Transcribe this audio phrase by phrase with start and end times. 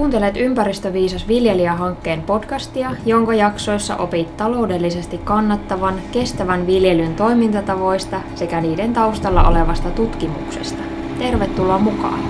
[0.00, 9.48] Kuuntelet Ympäristöviisas viljelijähankkeen podcastia, jonka jaksoissa opit taloudellisesti kannattavan, kestävän viljelyn toimintatavoista sekä niiden taustalla
[9.48, 10.82] olevasta tutkimuksesta.
[11.18, 12.20] Tervetuloa mukaan!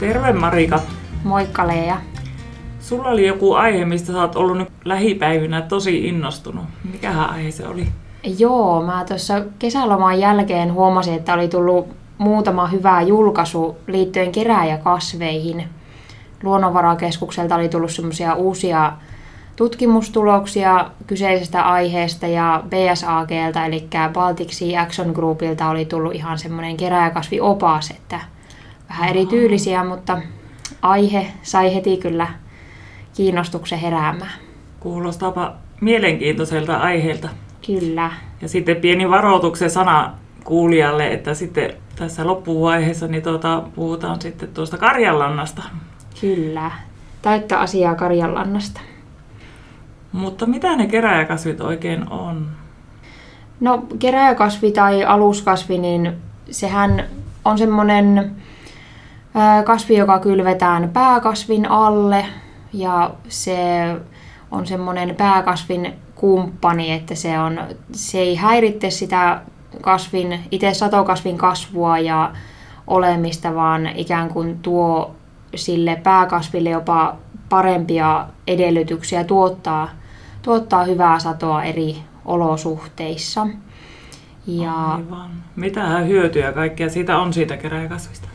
[0.00, 0.80] Terve Marika.
[1.24, 1.96] Moikka Leija.
[2.80, 6.64] Sulla oli joku aihe, mistä sä oot ollut nyt lähipäivinä tosi innostunut.
[6.92, 7.88] Mikähän aihe se oli?
[8.38, 15.64] Joo, mä tuossa kesäloman jälkeen huomasin, että oli tullut muutama hyvä julkaisu liittyen kerääjäkasveihin.
[16.42, 18.92] Luonnonvarakeskukselta oli tullut semmoisia uusia
[19.56, 27.90] tutkimustuloksia kyseisestä aiheesta ja BSAGlta, eli Baltic Sea Action Groupilta oli tullut ihan semmoinen kerääjäkasviopas,
[27.90, 28.20] että
[28.88, 30.18] vähän erityylisiä, mutta
[30.82, 32.28] aihe sai heti kyllä
[33.16, 34.32] kiinnostuksen heräämään.
[34.80, 37.28] Kuulostaapa mielenkiintoiselta aiheelta.
[37.66, 38.10] Kyllä.
[38.42, 40.12] Ja sitten pieni varoituksen sana
[40.44, 45.62] kuulijalle, että sitten tässä loppuvaiheessa niin tuota, puhutaan sitten tuosta karjanlannasta.
[46.20, 46.70] Kyllä.
[47.22, 48.80] Täyttä asiaa karjanlannasta.
[50.12, 52.46] Mutta mitä ne keräjäkasvit oikein on?
[53.60, 56.16] No keräjäkasvi tai aluskasvi, niin
[56.50, 57.04] sehän
[57.44, 58.36] on semmoinen
[59.64, 62.26] kasvi, joka kylvetään pääkasvin alle
[62.72, 63.56] ja se
[64.50, 67.60] on semmoinen pääkasvin kumppani, että se, on,
[67.92, 69.40] se ei häiritse sitä
[69.80, 72.32] kasvin, itse satokasvin kasvua ja
[72.86, 75.14] olemista, vaan ikään kuin tuo
[75.54, 77.16] sille pääkasville jopa
[77.48, 79.88] parempia edellytyksiä tuottaa,
[80.42, 83.46] tuottaa hyvää satoa eri olosuhteissa.
[84.46, 85.30] Ja Aivan.
[85.56, 88.28] Mitä hyötyjä kaikkea siitä on siitä keräjäkasvista?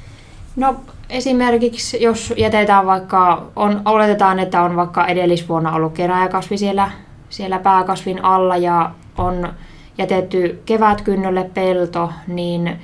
[0.56, 0.76] No
[1.10, 6.92] esimerkiksi jos jätetään vaikka, on, oletetaan, että on vaikka edellisvuonna ollut keräjäkasvi siellä,
[7.30, 9.54] siellä pääkasvin alla ja on
[9.98, 12.80] jätetty kevätkynnölle pelto, niin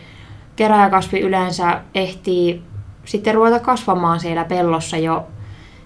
[0.55, 2.63] keräjäkasvi yleensä ehtii
[3.05, 5.27] sitten ruveta kasvamaan siellä pellossa jo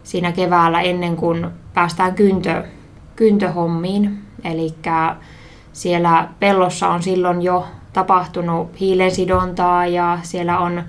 [0.04, 2.64] siinä keväällä ennen kuin päästään kyntö,
[3.16, 4.20] kyntöhommiin.
[4.44, 4.74] Eli
[5.74, 10.84] siellä pellossa on silloin jo tapahtunut hiilensidontaa ja siellä on,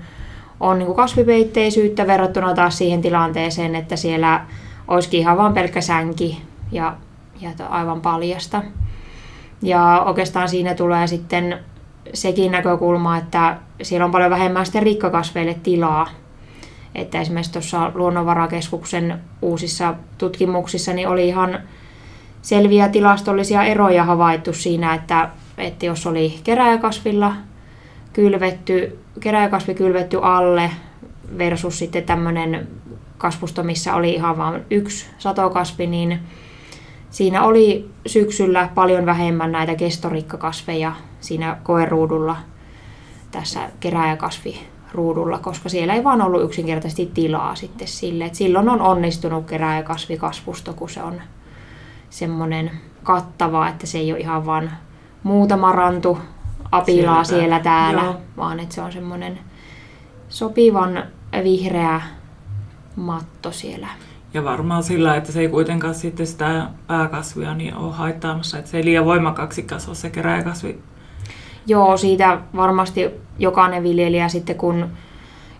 [0.59, 4.45] on niin kasvipeitteisyyttä verrattuna taas siihen tilanteeseen, että siellä
[4.87, 6.41] olisikin ihan vain pelkkä sänki
[6.71, 6.95] ja,
[7.41, 8.63] ja aivan paljasta.
[9.61, 11.59] Ja oikeastaan siinä tulee sitten
[12.13, 16.09] sekin näkökulma, että siellä on paljon vähemmän sitten rikkakasveille tilaa.
[16.95, 21.59] Että esimerkiksi tuossa Luonnonvarakeskuksen uusissa tutkimuksissa niin oli ihan
[22.41, 27.33] selviä tilastollisia eroja havaittu siinä, että, että jos oli keräjäkasvilla
[28.13, 30.71] kylvetty, keräjäkasvi kylvetty alle
[31.37, 32.67] versus sitten tämmöinen
[33.17, 36.19] kasvusto, missä oli ihan vain yksi satokasvi, niin
[37.09, 42.35] Siinä oli syksyllä paljon vähemmän näitä kestorikkakasveja siinä koeruudulla,
[43.31, 48.25] tässä keräjäkasviruudulla, koska siellä ei vaan ollut yksinkertaisesti tilaa sitten sille.
[48.25, 51.21] Et silloin on onnistunut keräjäkasvikasvusto, kun se on
[52.09, 52.71] semmoinen
[53.03, 54.71] kattava, että se ei ole ihan vain
[55.23, 56.17] muutama rantu
[56.71, 58.15] apilaa siellä, siellä täällä, Joo.
[58.37, 59.39] vaan että se on semmoinen
[60.29, 61.03] sopivan
[61.43, 62.01] vihreä
[62.95, 63.87] matto siellä
[64.33, 68.77] ja varmaan sillä, että se ei kuitenkaan sitten sitä pääkasvia niin ole haittaamassa, että se
[68.77, 70.79] ei liian voimakkaaksi kasva se keräjäkasvi.
[71.67, 73.09] Joo, siitä varmasti
[73.39, 74.89] jokainen viljelijä sitten kun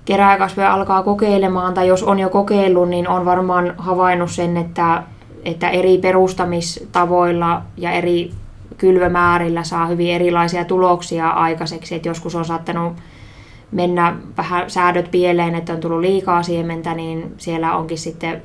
[0.06, 5.04] keräjäkasveja alkaa kokeilemaan, tai jos on jo kokeillut, niin on varmaan havainnut sen, että,
[5.46, 8.32] että eri perustamistavoilla ja eri
[8.78, 11.96] kylvömäärillä saa hyvin erilaisia tuloksia aikaiseksi.
[11.96, 12.94] Että joskus on saattanut
[13.72, 18.44] mennä vähän säädöt pieleen, että on tullut liikaa siementä, niin siellä onkin sitten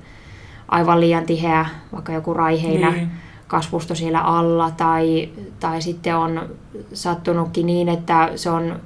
[0.69, 3.10] aivan liian tiheä, vaikka joku raiheinä niin.
[3.48, 5.28] kasvusto siellä alla, tai,
[5.60, 6.42] tai sitten on
[6.92, 8.80] sattunutkin niin, että se on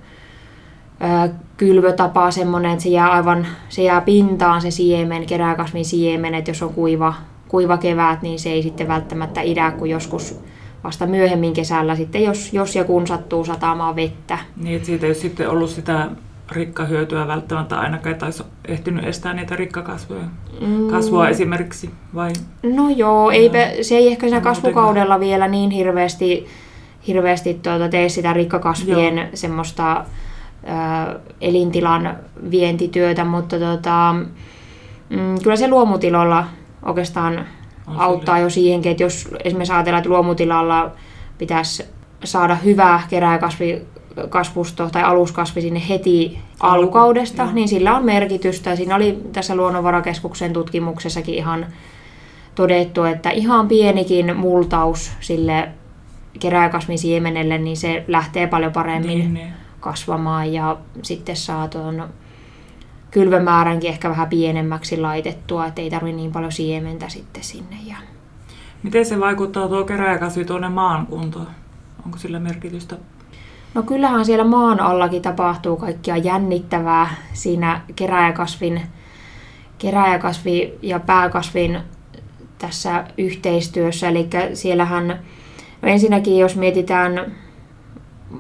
[1.27, 6.51] ö, kylvötapa semmoinen, että se jää aivan, se jää pintaan se siemen, keräkasvin siemen, että
[6.51, 7.15] jos on kuiva,
[7.49, 10.41] kuiva kevät, niin se ei sitten välttämättä idä, kun joskus
[10.85, 14.39] vasta myöhemmin kesällä sitten, jos, jos ja kun sattuu sataamaan vettä.
[14.57, 16.11] Niin, että siitä ei sitten ollut sitä
[16.53, 20.25] rikkahyötyä välttämättä ainakaan, tai olisi ehtinyt estää niitä rikkakasvoja,
[20.61, 20.89] mm.
[20.89, 22.33] kasvua esimerkiksi, vai?
[22.63, 23.51] No joo, ei,
[23.83, 26.47] se ei ehkä siinä kasvukaudella vielä niin hirveästi,
[27.07, 29.27] hirveästi tuota, tee sitä rikkakasvien joo.
[29.35, 32.17] semmoista ö, elintilan
[32.51, 34.15] vientityötä, mutta tota,
[35.11, 36.45] mm, kyllä se luomutilolla
[36.83, 37.47] oikeastaan
[37.87, 38.47] On auttaa sille.
[38.47, 40.91] jo siihenkin, että jos esimerkiksi ajatellaan, että luomutilalla
[41.39, 41.85] pitäisi
[42.25, 43.83] saada hyvää kerääkasvi
[44.29, 47.53] kasvusto tai aluskasvi sinne heti alkukaudesta, Joo.
[47.53, 48.77] niin sillä on merkitystä.
[48.77, 51.67] Siinä oli tässä Luonnonvarakeskuksen tutkimuksessakin ihan
[52.55, 55.69] todettu, että ihan pienikin multaus sille
[56.41, 59.53] keräjäkasvin siemenelle, niin se lähtee paljon paremmin niin, niin.
[59.81, 62.09] kasvamaan ja sitten saa tuon
[63.11, 67.77] kylvömääränkin ehkä vähän pienemmäksi laitettua, että ei tarvitse niin paljon siementä sitten sinne.
[67.87, 67.97] Ja...
[68.83, 71.47] Miten se vaikuttaa tuo keräjäkasvi tuonne maan kuntoon?
[72.05, 72.97] Onko sillä merkitystä?
[73.75, 78.83] No kyllähän siellä maan allakin tapahtuu kaikkia jännittävää siinä keräjäkasvin,
[79.79, 81.81] keräjäkasvi ja pääkasvin
[82.59, 84.09] tässä yhteistyössä.
[84.09, 85.09] Eli siellähän
[85.83, 87.33] no ensinnäkin, jos mietitään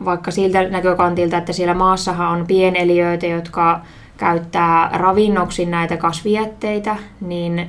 [0.04, 3.80] vaikka siltä näkökantilta, että siellä maassahan on pieneliöitä, jotka
[4.16, 7.68] käyttää ravinnoksi näitä kasvijätteitä, niin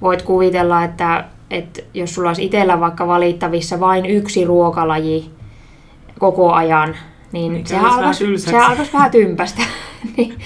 [0.00, 5.39] voit kuvitella, että, että jos sulla olisi itsellä vaikka valittavissa vain yksi ruokalaji
[6.20, 6.96] koko ajan,
[7.32, 9.62] niin, niin sehän alkaisi, se alkaisi vähän tympästä.
[10.16, 10.38] niin,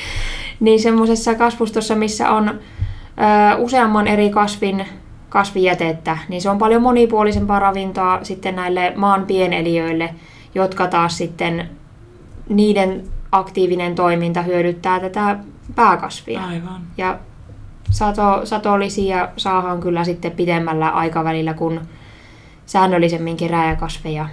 [0.61, 4.87] niin semmoisessa kasvustossa, missä on ö, useamman eri kasvin
[5.29, 10.15] kasvijätettä, niin se on paljon monipuolisempaa ravintoa sitten näille maan pieneliöille,
[10.55, 11.69] jotka taas sitten
[12.49, 15.39] niiden aktiivinen toiminta hyödyttää tätä
[15.75, 16.45] pääkasvia.
[16.45, 16.81] Aivan.
[16.99, 17.19] Ja
[17.91, 21.81] sato, satolisia saahan kyllä sitten pidemmällä aikavälillä, kun
[22.67, 24.29] säännöllisemmin kerääjäkasveja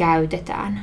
[0.00, 0.80] käytetään.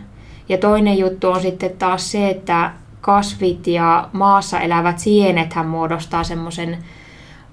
[0.50, 2.72] Ja toinen juttu on sitten taas se, että
[3.02, 6.78] kasvit ja maassa elävät sienethän muodostaa semmoisen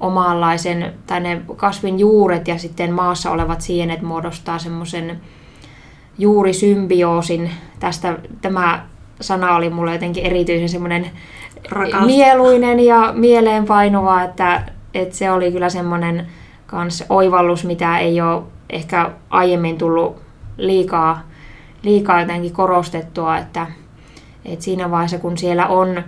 [0.01, 5.21] omanlaisen, tai ne kasvin juuret ja sitten maassa olevat sienet muodostaa semmoisen
[6.19, 7.51] juurisymbioosin.
[7.81, 8.87] Tästä tämä
[9.21, 11.11] sana oli mulle jotenkin erityisen semmoinen
[12.07, 14.63] mieluinen ja mieleenpainuva, että,
[14.95, 16.27] että se oli kyllä semmoinen
[16.67, 20.17] kans oivallus, mitä ei ole ehkä aiemmin tullut
[20.57, 21.34] liikaa,
[21.85, 23.67] liikaa jotenkin korostettua, että,
[24.45, 26.03] että siinä vaiheessa kun siellä on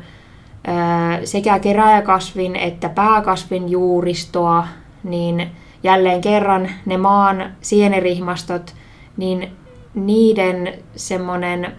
[1.25, 4.67] sekä keräjäkasvin että pääkasvin juuristoa,
[5.05, 5.51] niin
[5.83, 8.75] jälleen kerran ne maan sienerihmastot,
[9.17, 9.53] niin
[9.95, 11.73] niiden semmoinen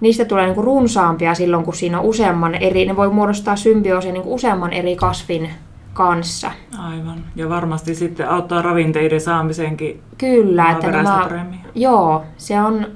[0.00, 4.22] niistä tulee niin runsaampia silloin, kun siinä on useamman eri, ne voi muodostaa symbioosia niin
[4.26, 5.50] useamman eri kasvin
[5.96, 6.50] kanssa.
[6.78, 7.24] Aivan.
[7.36, 10.02] Ja varmasti sitten auttaa ravinteiden saamisenkin.
[10.18, 11.28] Kyllä, että nämä,
[11.74, 12.86] joo, se on,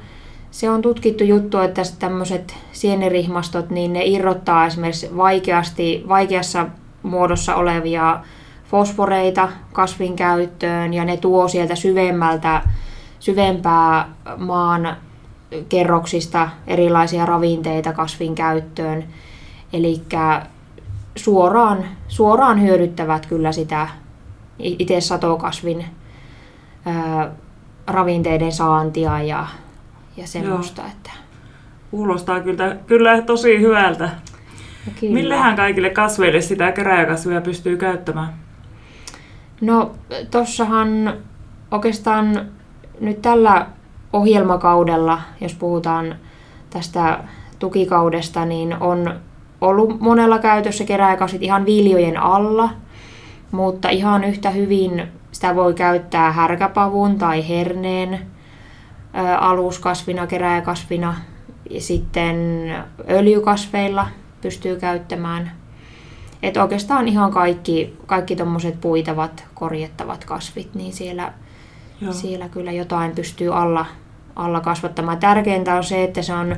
[0.50, 6.66] se on tutkittu juttu, että tämmöiset sienirihmastot, niin ne irrottaa esimerkiksi vaikeasti, vaikeassa
[7.02, 8.20] muodossa olevia
[8.64, 12.62] fosforeita kasvin käyttöön ja ne tuo sieltä syvemmältä,
[13.18, 14.96] syvempää maan
[15.68, 19.04] kerroksista erilaisia ravinteita kasvin käyttöön.
[19.72, 20.02] Eli
[21.16, 23.88] suoraan, suoraan hyödyttävät kyllä sitä
[24.58, 25.84] itse satokasvin
[26.86, 27.30] ää,
[27.86, 29.46] ravinteiden saantia ja,
[30.16, 30.82] ja semmoista.
[30.82, 30.90] Joo.
[30.90, 31.10] Että...
[31.90, 34.04] Kuulostaa kyllä, kyllä tosi hyvältä.
[34.86, 35.14] No kyllä.
[35.14, 38.34] Millähän kaikille kasveille sitä keräjäkasvia pystyy käyttämään?
[39.60, 39.92] No
[40.30, 41.14] tossahan
[41.70, 42.46] oikeastaan
[43.00, 43.66] nyt tällä
[44.12, 46.16] ohjelmakaudella, jos puhutaan
[46.70, 47.24] tästä
[47.58, 49.20] tukikaudesta, niin on
[49.60, 52.70] ollut monella käytössä keräjäkasvit ihan viljojen alla,
[53.52, 58.20] mutta ihan yhtä hyvin sitä voi käyttää härkäpavun tai herneen
[59.38, 61.14] aluskasvina, keräjäkasvina.
[61.70, 62.36] Ja sitten
[63.10, 64.06] öljykasveilla
[64.40, 65.52] pystyy käyttämään.
[66.42, 71.32] Et oikeastaan ihan kaikki, kaikki tuommoiset puitavat, korjettavat kasvit, niin siellä
[72.00, 72.12] Joo.
[72.12, 73.86] Siellä kyllä jotain pystyy alla,
[74.36, 75.18] alla kasvattamaan.
[75.18, 76.56] Tärkeintä on se, että se on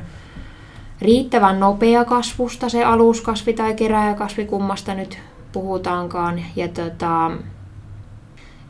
[1.03, 5.19] riittävän nopea kasvusta se aluskasvi tai keräjäkasvi, kummasta nyt
[5.51, 6.41] puhutaankaan.
[6.55, 7.31] Ja tota,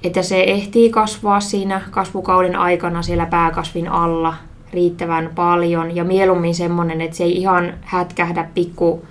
[0.04, 4.34] että se ehtii kasvaa siinä kasvukauden aikana siellä pääkasvin alla
[4.74, 5.96] riittävän paljon.
[5.96, 9.06] Ja mieluummin semmoinen, että se ei ihan hätkähdä pikku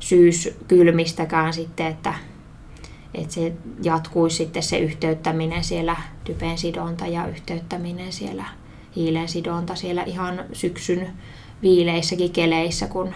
[0.00, 2.14] syyskylmistäkään sitten, että
[3.14, 8.44] että se jatkuisi sitten se yhteyttäminen siellä, typen sidonta ja yhteyttäminen siellä,
[8.96, 11.10] hiilen sidonta siellä ihan syksyn
[11.62, 13.08] viileissäkin keleissä, kun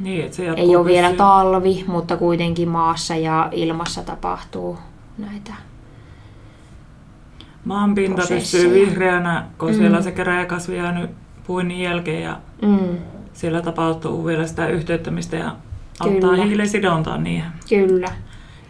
[0.00, 0.84] niin, että se ei ole pysyy.
[0.84, 4.78] vielä talvi, mutta kuitenkin maassa ja ilmassa tapahtuu
[5.18, 5.52] näitä
[7.64, 9.76] Maanpinta pysyy vihreänä, kun mm.
[9.76, 11.10] siellä se keräjäkasvi jäänyt
[11.46, 12.98] puinnin jälkeen ja mm.
[13.32, 15.56] siellä tapahtuu vielä sitä yhteyttämistä ja
[16.00, 17.50] auttaa hiilen sidontaa niihin.
[17.68, 18.08] Kyllä.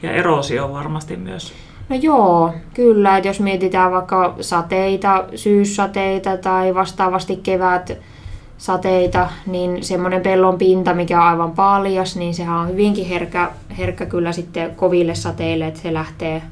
[0.02, 1.52] Ja erosio varmasti myös.
[1.88, 3.16] No joo, kyllä.
[3.16, 7.98] Että jos mietitään vaikka sateita, syyssateita tai vastaavasti kevät
[8.58, 14.06] sateita, niin semmoinen pellon pinta, mikä on aivan paljas, niin sehän on hyvinkin herkkä, herkkä
[14.06, 16.42] kyllä sitten koville sateille, että se lähtee,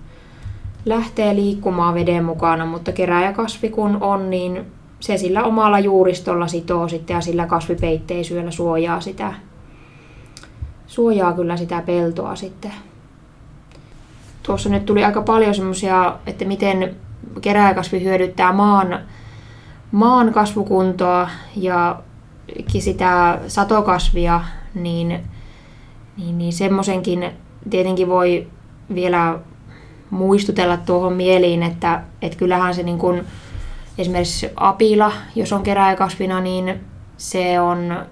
[0.84, 4.66] lähtee liikkumaan veden mukana, mutta keräjäkasvi kun on, niin
[5.00, 9.32] se sillä omalla juuristolla sitoo sitten ja sillä kasvipeitteisyöllä suojaa sitä,
[10.86, 12.72] suojaa kyllä sitä peltoa sitten.
[14.42, 16.96] Tuossa nyt tuli aika paljon semmoisia, että miten
[17.40, 18.98] keräjäkasvi hyödyttää maan,
[19.93, 22.02] maan kasvukuntoa ja
[22.78, 24.40] sitä satokasvia,
[24.75, 25.21] niin,
[26.16, 27.31] niin, niin semmoisenkin
[27.71, 28.47] tietenkin voi
[28.95, 29.38] vielä
[30.11, 33.25] muistutella tuohon mieliin, että, että kyllähän se niin kuin,
[33.99, 36.81] esimerkiksi apila, jos on keräjäkasvina, niin
[37.16, 38.07] se on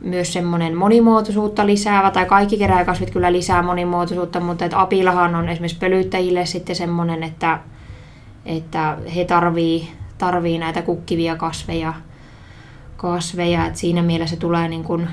[0.00, 5.78] myös semmoinen monimuotoisuutta lisäävä, tai kaikki keräjäkasvit kyllä lisää monimuotoisuutta, mutta että apilahan on esimerkiksi
[5.78, 7.58] pölyttäjille sitten semmoinen, että,
[8.46, 11.94] että he tarvii, tarvii näitä kukkivia kasveja,
[12.96, 15.08] kasveja että siinä mielessä tulee niin kuin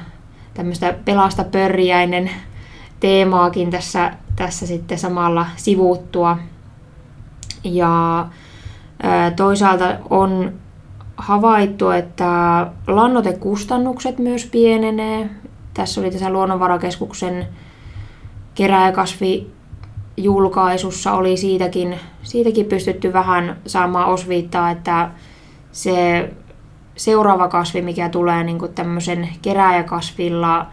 [0.54, 2.32] tämmöistä pelasta pörjäinen
[3.00, 6.38] teemaakin tässä, tässä sitten samalla sivuuttua.
[7.64, 8.28] Ja
[9.36, 10.54] toisaalta on
[11.18, 15.30] havaittu, että lannotekustannukset myös pienenee.
[15.74, 17.48] Tässä oli tässä Luonnonvarakeskuksen
[18.56, 19.55] keräjäkasvi
[20.18, 25.10] julkaisussa oli siitäkin, siitäkin pystytty vähän saamaan osviittaa, että
[25.72, 26.30] se
[26.96, 30.68] seuraava kasvi, mikä tulee niin kuin tämmöisen keräjäkasvilla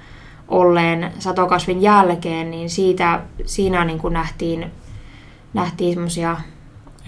[0.48, 4.70] olleen satokasvin jälkeen, niin siitä, siinä niin kuin nähtiin,
[5.54, 6.36] nähtiin semmoisia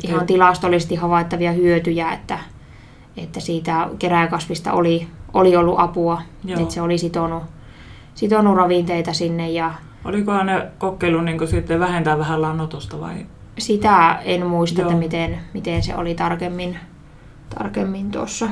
[0.03, 2.38] ihan tilastollisesti havaittavia hyötyjä, että,
[3.17, 6.61] että siitä keräjäkasvista oli, oli ollut apua, Joo.
[6.61, 7.43] että se oli sitonut,
[8.14, 9.50] sitonut ravinteita sinne.
[9.50, 13.26] Ja Olikohan ne kokeilu niin sitten vähentää vähän lannotusta vai?
[13.58, 14.90] Sitä en muista, Joo.
[14.90, 16.78] että miten, miten se oli tarkemmin,
[17.58, 18.49] tarkemmin tuossa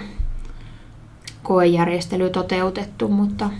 [1.42, 3.50] koejärjestely toteutettu, mutta...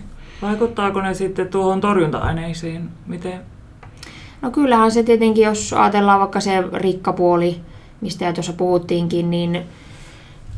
[0.41, 2.89] Vaikuttaako ne sitten tuohon torjunta-aineisiin?
[3.07, 3.41] Miten?
[4.41, 7.61] No kyllähän se tietenkin, jos ajatellaan vaikka se rikkapuoli,
[8.01, 9.61] mistä jo tuossa puhuttiinkin, niin,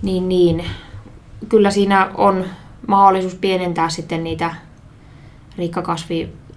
[0.01, 0.65] niin, niin
[1.49, 2.45] kyllä siinä on
[2.87, 4.55] mahdollisuus pienentää sitten niitä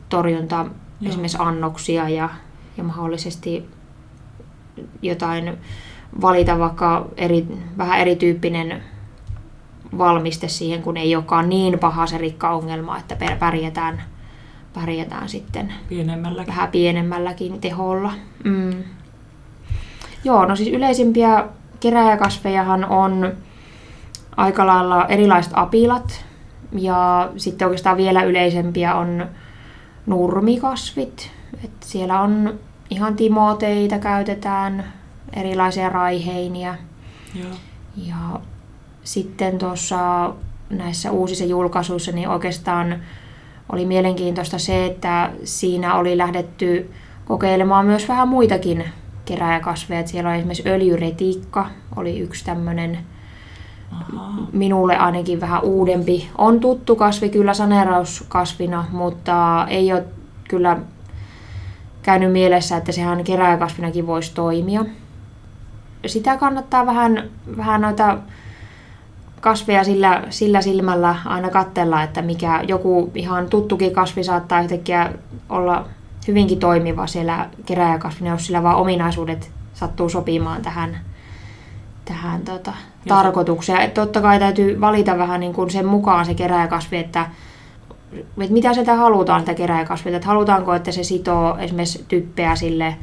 [0.08, 0.66] rikkakasvitorjunta
[1.00, 1.10] Joo.
[1.10, 2.28] esimerkiksi annoksia ja,
[2.76, 3.68] ja mahdollisesti
[5.02, 5.58] jotain
[6.20, 7.46] valita vaikka eri,
[7.78, 8.82] vähän erityyppinen
[9.98, 14.02] valmiste siihen, kun ei olekaan niin paha se rikkaongelma, että pärjätään,
[14.74, 16.54] pärjätään sitten pienemmälläkin.
[16.54, 18.12] vähän pienemmälläkin teholla.
[18.44, 18.84] Mm.
[20.24, 21.44] Joo, no siis yleisimpiä
[21.80, 23.32] keräjäkasvejahan on
[24.36, 26.24] aika lailla erilaiset apilat
[26.72, 29.26] ja sitten oikeastaan vielä yleisempiä on
[30.08, 31.30] nurmikasvit.
[31.64, 32.58] Et siellä on
[32.90, 34.92] ihan timoteita käytetään,
[35.36, 36.74] erilaisia raiheinia.
[37.34, 37.50] Joo.
[37.96, 38.40] Ja
[39.04, 40.34] sitten tuossa
[40.70, 43.02] näissä uusissa julkaisuissa niin oikeastaan
[43.72, 46.90] oli mielenkiintoista se, että siinä oli lähdetty
[47.24, 48.84] kokeilemaan myös vähän muitakin
[49.24, 50.06] keräjäkasveja.
[50.06, 52.98] Siellä on esimerkiksi öljyretiikka, oli yksi tämmöinen
[54.52, 56.30] minulle ainakin vähän uudempi.
[56.38, 60.04] On tuttu kasvi kyllä saneerauskasvina, mutta ei ole
[60.48, 60.76] kyllä
[62.02, 64.84] käynyt mielessä, että sehän keräjäkasvinakin voisi toimia.
[66.06, 68.18] Sitä kannattaa vähän, vähän noita
[69.40, 75.12] kasveja sillä, sillä silmällä aina katsella, että mikä joku ihan tuttukin kasvi saattaa yhtäkkiä
[75.48, 75.84] olla
[76.28, 80.98] hyvinkin toimiva siellä keräjäkasvina, jos sillä vaan ominaisuudet sattuu sopimaan tähän,
[82.08, 82.72] tähän tota,
[83.08, 83.80] tarkoitukseen.
[83.80, 87.26] Et totta kai täytyy valita vähän niin kuin sen mukaan se keräjäkasvi, että,
[88.12, 90.16] että mitä sitä halutaan sitä keräjäkasvia.
[90.16, 92.96] Että halutaanko, että se sitoo esimerkiksi typpeä sille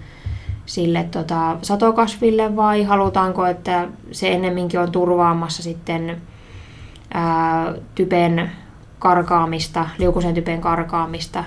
[0.65, 6.21] sille tota, satokasville vai halutaanko, että se ennemminkin on turvaamassa sitten
[7.13, 8.51] ää, typen
[8.99, 11.43] karkaamista, liukuisen typen karkaamista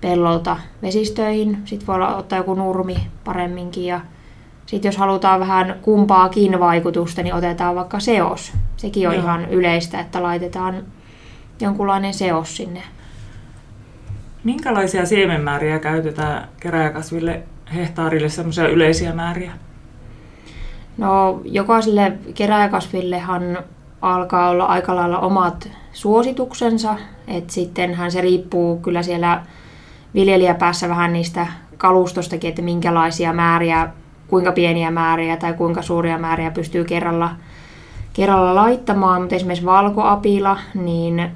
[0.00, 1.62] pellolta vesistöihin.
[1.64, 4.00] Sitten voi olla, ottaa joku nurmi paremminkin ja
[4.72, 8.52] sitten jos halutaan vähän kumpaakin vaikutusta, niin otetaan vaikka seos.
[8.76, 9.22] Sekin on Joo.
[9.22, 10.82] ihan yleistä, että laitetaan
[11.60, 12.82] jonkunlainen seos sinne.
[14.44, 17.42] Minkälaisia siemenmääriä käytetään keräjäkasville
[17.74, 19.52] hehtaarille semmoisia yleisiä määriä?
[20.98, 23.58] No jokaiselle keräjäkasvillehan
[24.02, 26.96] alkaa olla aika lailla omat suosituksensa,
[27.28, 29.42] että sittenhän se riippuu kyllä siellä
[30.14, 33.88] viljelijäpäässä vähän niistä kalustostakin, että minkälaisia määriä,
[34.32, 37.30] kuinka pieniä määriä tai kuinka suuria määriä pystyy kerralla,
[38.12, 41.30] kerralla laittamaan, mutta esimerkiksi valkoapila, niin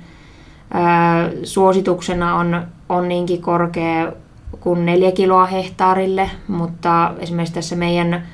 [0.75, 4.13] ää, suosituksena on, on niinkin korkea
[4.61, 8.27] kuin neljä kiloa hehtaarille, mutta esimerkiksi tässä meidän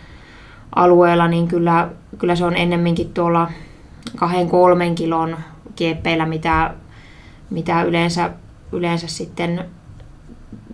[0.76, 1.88] alueella niin kyllä,
[2.18, 3.50] kyllä se on ennemminkin tuolla
[4.16, 5.36] kahden kolmen kilon
[5.76, 6.74] kieppeillä, mitä,
[7.50, 8.30] mitä yleensä,
[8.72, 9.64] yleensä sitten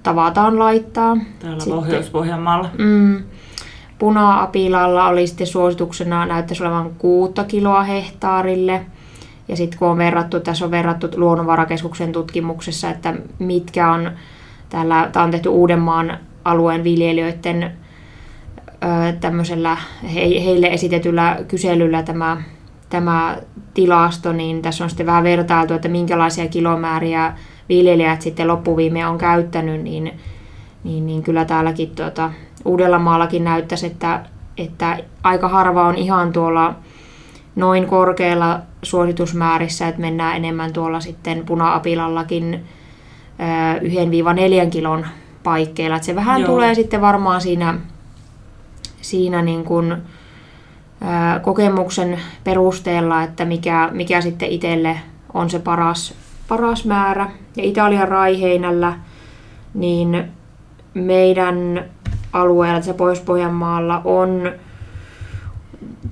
[0.03, 1.17] tavataan laittaa.
[1.39, 2.71] Täällä Pohjois-Pohjanmaalla.
[2.79, 3.23] Mm,
[3.99, 8.87] puna-apilalla oli sitten suosituksena näyttäisi olevan kuutta kiloa hehtaarille.
[9.49, 14.11] Ja sitten kun on verrattu, tässä on verrattu Luonnonvarakeskuksen tutkimuksessa, että mitkä on
[14.69, 17.73] Täällä, tämä on tehty Uudenmaan alueen viljelijöiden
[19.21, 19.77] tämmöisellä
[20.15, 22.43] he, heille esitetyllä kyselyllä tämä,
[22.91, 23.37] tämä
[23.75, 27.33] tilasto, niin tässä on sitten vähän vertailtu, että minkälaisia kilomääriä
[27.69, 30.13] viljelijät sitten loppuviimeen on käyttänyt, niin,
[30.85, 32.33] niin, niin kyllä täälläkin tuota,
[32.65, 34.25] Uudellamaallakin näyttäisi, että,
[34.57, 36.75] että aika harva on ihan tuolla
[37.57, 42.65] noin korkealla suositusmäärissä, että mennään enemmän tuolla sitten puna-apilallakin
[44.67, 45.07] 1-4 kilon
[45.43, 45.97] paikkeilla.
[45.97, 46.51] Että se vähän Joo.
[46.51, 47.75] tulee sitten varmaan siinä,
[49.01, 49.97] siinä niin kuin,
[51.01, 55.01] ää, kokemuksen perusteella, että mikä, mikä sitten itselle
[55.35, 56.15] on se paras,
[56.49, 57.31] paras määrä.
[57.57, 58.95] Ja Italian raiheinällä,
[59.75, 60.25] niin
[60.95, 61.85] meidän
[62.33, 64.53] alueella, se Pohjois-Pohjanmaalla on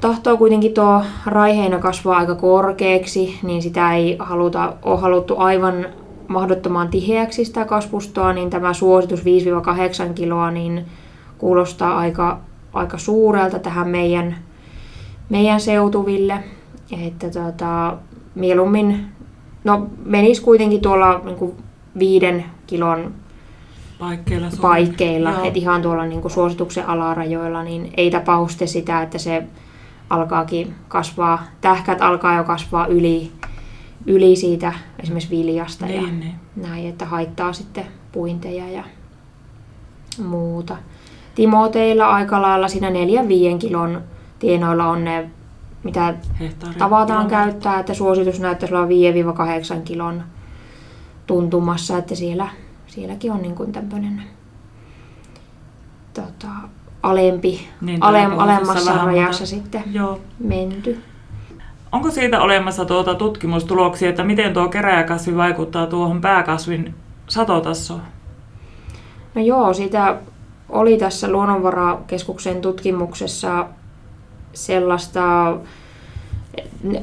[0.00, 5.86] tahtoo kuitenkin tuo raiheina kasvaa aika korkeaksi, niin sitä ei haluta, ole haluttu aivan
[6.28, 9.24] mahdottoman tiheäksi sitä kasvustoa, niin tämä suositus 5-8
[10.14, 10.84] kiloa niin
[11.38, 12.40] kuulostaa aika,
[12.72, 14.36] aika suurelta tähän meidän,
[15.28, 16.38] meidän seutuville.
[17.06, 17.96] Että tota,
[18.34, 19.06] mieluummin,
[19.64, 21.56] no menisi kuitenkin tuolla niin kuin
[21.98, 23.14] viiden kilon
[23.98, 29.42] paikkeilla, paikkeilla että ihan tuolla niin kuin suosituksen alarajoilla, niin ei tapahdu sitä, että se
[30.10, 33.32] alkaakin kasvaa, tähkät alkaa jo kasvaa yli,
[34.06, 34.72] yli siitä
[35.02, 36.34] esimerkiksi viljasta niin, ja niin.
[36.56, 38.84] näin, että haittaa sitten puinteja ja
[40.24, 40.76] muuta.
[41.34, 42.92] Timoteilla aika lailla siinä 4-5
[43.58, 44.02] kilon
[44.38, 45.30] tienoilla on ne,
[45.82, 46.78] mitä Hehtaari.
[46.78, 48.86] tavataan käyttää, että suositus näyttäisi olla
[49.78, 50.22] 5-8 kilon
[51.26, 52.48] tuntumassa, että siellä,
[52.86, 54.22] sielläkin on niin kuin tämmöinen
[56.14, 56.48] tota,
[57.02, 60.20] alempi, niin, alem, alemmassa rajassa sitten Joo.
[60.38, 61.02] menty.
[61.92, 66.94] Onko siitä olemassa tuota tutkimustuloksia, että miten tuo keräjäkasvi vaikuttaa tuohon pääkasvin
[67.28, 68.02] satotasoon?
[69.34, 70.16] No joo, siitä
[70.68, 73.66] oli tässä Luonnonvarakeskuksen tutkimuksessa
[74.52, 75.56] sellaista,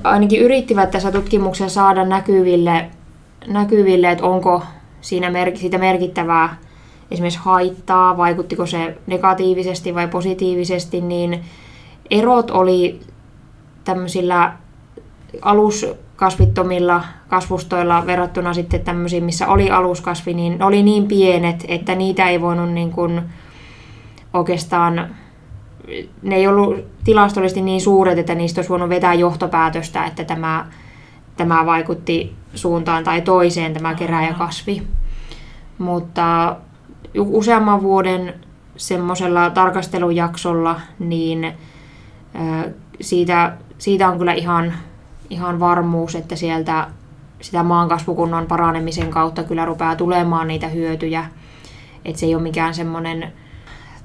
[0.04, 2.90] ainakin yrittivät tässä tutkimuksen saada näkyville,
[3.48, 4.64] näkyville että onko
[5.04, 6.58] siinä mer- siitä merkittävää
[7.12, 11.42] esimerkiksi haittaa, vaikuttiko se negatiivisesti vai positiivisesti, niin
[12.12, 13.00] erot oli
[13.84, 14.54] tämmöisillä
[15.42, 22.42] aluskasvittomilla kasvustoilla verrattuna sitten tämmöisiin, missä oli aluskasvi, niin oli niin pienet, että niitä ei
[22.42, 23.22] voinut niin kuin
[24.34, 25.16] oikeastaan,
[26.22, 30.66] ne ei ollut tilastollisesti niin suuret, että niistä olisi voinut vetää johtopäätöstä, että tämä,
[31.38, 34.88] tämä vaikutti suuntaan tai toiseen tämä keräjäkasvi.
[35.78, 36.56] Mutta
[37.18, 38.34] useamman vuoden
[38.78, 41.54] semmoisella tarkastelujaksolla, niin
[43.02, 44.74] siitä, siitä on kyllä ihan,
[45.30, 46.88] ihan varmuus, että sieltä
[47.42, 51.26] sitä maankasvukunnan paranemisen kautta kyllä rupeaa tulemaan niitä hyötyjä.
[52.06, 53.34] Että se ei ole mikään semmoinen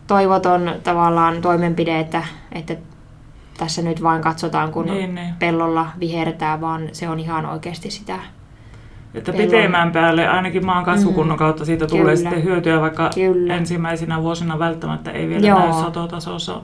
[0.06, 2.76] toivoton tavallaan toimenpide, että, että
[3.58, 5.34] tässä nyt vain katsotaan, kun niin, niin.
[5.38, 8.18] pellolla vihertää, vaan se on ihan oikeasti sitä
[9.14, 11.38] että pitemmän päälle ainakin maan kasvukunnon mm.
[11.38, 12.16] kautta siitä tulee Kyllä.
[12.16, 13.54] sitten hyötyä, vaikka Kyllä.
[13.54, 15.58] ensimmäisenä vuosina välttämättä ei vielä Joo.
[15.58, 16.60] näy satotasossa.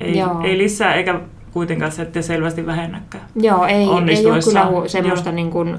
[0.00, 1.20] Ei, ei lisää eikä
[1.52, 3.24] kuitenkaan sitten selvästi vähennäkään.
[3.36, 3.88] Joo, ei, ei
[4.26, 5.78] ole kyllä semmoista niin kuin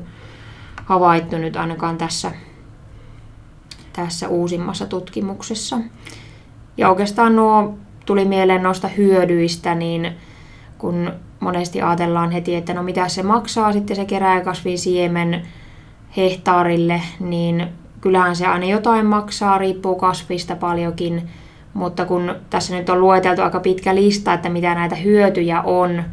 [0.86, 2.32] havaittu nyt ainakaan tässä,
[3.94, 5.78] tässä uusimmassa tutkimuksessa.
[6.78, 10.14] Ja oikeastaan nuo tuli mieleen noista hyödyistä, niin
[10.78, 15.42] kun monesti ajatellaan heti, että no mitä se maksaa sitten se kerääjäkasvin siemen,
[16.18, 17.68] hehtaarille, niin
[18.02, 21.30] kyllähän se aina jotain maksaa, riippuu kasvista paljonkin,
[21.74, 26.04] mutta kun tässä nyt on lueteltu aika pitkä lista, että mitä näitä hyötyjä on,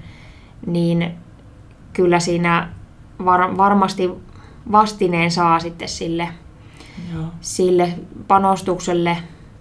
[0.66, 1.14] niin
[1.92, 2.68] kyllä siinä
[3.24, 4.10] var- varmasti
[4.72, 6.28] vastineen saa sitten sille,
[7.14, 7.24] Joo.
[7.40, 7.92] sille
[8.28, 9.16] panostukselle.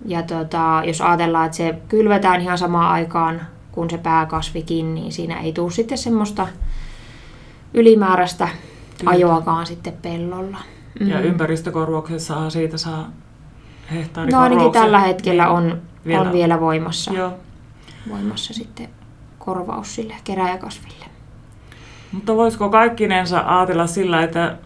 [0.06, 3.42] Ja tota, jos ajatellaan, että se kylvetään ihan samaan aikaan
[3.74, 6.48] kuin se pääkasvikin, niin siinä ei tule sitten semmoista
[7.74, 8.48] ylimääräistä
[8.98, 9.12] Kyllä.
[9.12, 10.58] ajoakaan sitten pellolla.
[11.00, 11.08] Mm.
[11.08, 13.10] Ja ympäristökorvauksessa siitä saa
[13.92, 14.38] hehtaarikorvauksia.
[14.38, 17.34] No ainakin tällä hetkellä niin on vielä, on vielä voimassa, Joo.
[18.10, 18.90] voimassa sitten
[19.40, 21.06] korvaus sille keräjäkasville.
[22.12, 24.58] Mutta voisiko kaikkinensa ajatella sillä, että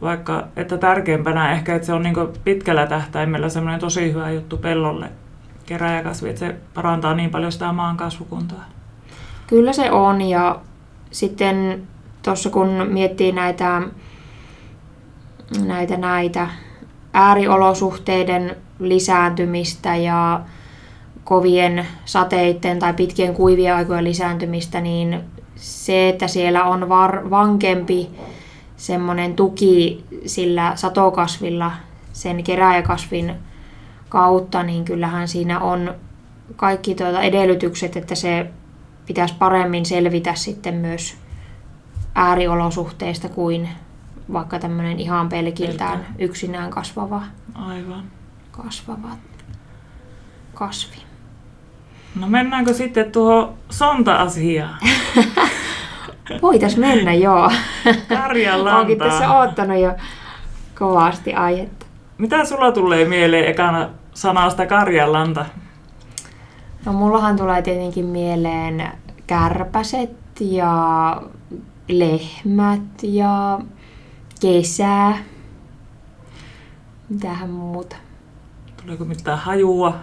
[0.00, 5.10] vaikka että tärkeimpänä ehkä, että se on niin pitkällä tähtäimellä semmoinen tosi hyvä juttu pellolle
[5.68, 8.64] keräjäkasvi, että se parantaa niin paljon sitä maan kasvukuntaa.
[9.46, 10.60] Kyllä se on ja
[11.10, 11.82] sitten
[12.22, 13.82] tuossa kun miettii näitä,
[15.64, 16.48] näitä, näitä
[17.12, 20.40] ääriolosuhteiden lisääntymistä ja
[21.24, 25.20] kovien sateiden tai pitkien kuivien aikojen lisääntymistä, niin
[25.56, 28.10] se, että siellä on var, vankempi
[28.76, 31.72] semmoinen tuki sillä satokasvilla
[32.12, 33.34] sen keräjäkasvin
[34.08, 35.94] kautta, niin kyllähän siinä on
[36.56, 38.50] kaikki tuota edellytykset, että se
[39.06, 41.16] pitäisi paremmin selvitä sitten myös
[42.14, 43.68] ääriolosuhteista kuin
[44.32, 46.12] vaikka tämmöinen ihan pelkiltään Pelkkä.
[46.18, 47.22] yksinään kasvava,
[47.54, 48.04] Aivan.
[48.50, 49.08] kasvava
[50.54, 50.96] kasvi.
[52.20, 54.78] No mennäänkö sitten tuohon sonta-asiaan?
[56.42, 57.50] Voitais mennä, joo.
[58.08, 58.80] Karjanlanta.
[58.80, 59.92] Onkin tässä oottanut jo
[60.78, 61.86] kovasti aihetta.
[62.18, 65.46] Mitä sulla tulee mieleen ekana sanasta Karjanlanta?
[66.86, 68.88] No mullahan tulee tietenkin mieleen
[69.26, 71.22] kärpäset ja
[71.88, 73.60] lehmät ja
[74.40, 75.12] kesä.
[77.08, 77.96] Mitähän muuta?
[78.82, 79.94] Tuleeko mitään hajua?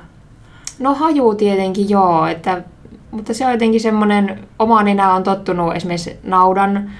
[0.80, 2.64] No haju tietenkin joo, että,
[3.12, 6.92] mutta se on jotenkin semmoinen, oma nenä on tottunut esimerkiksi naudan,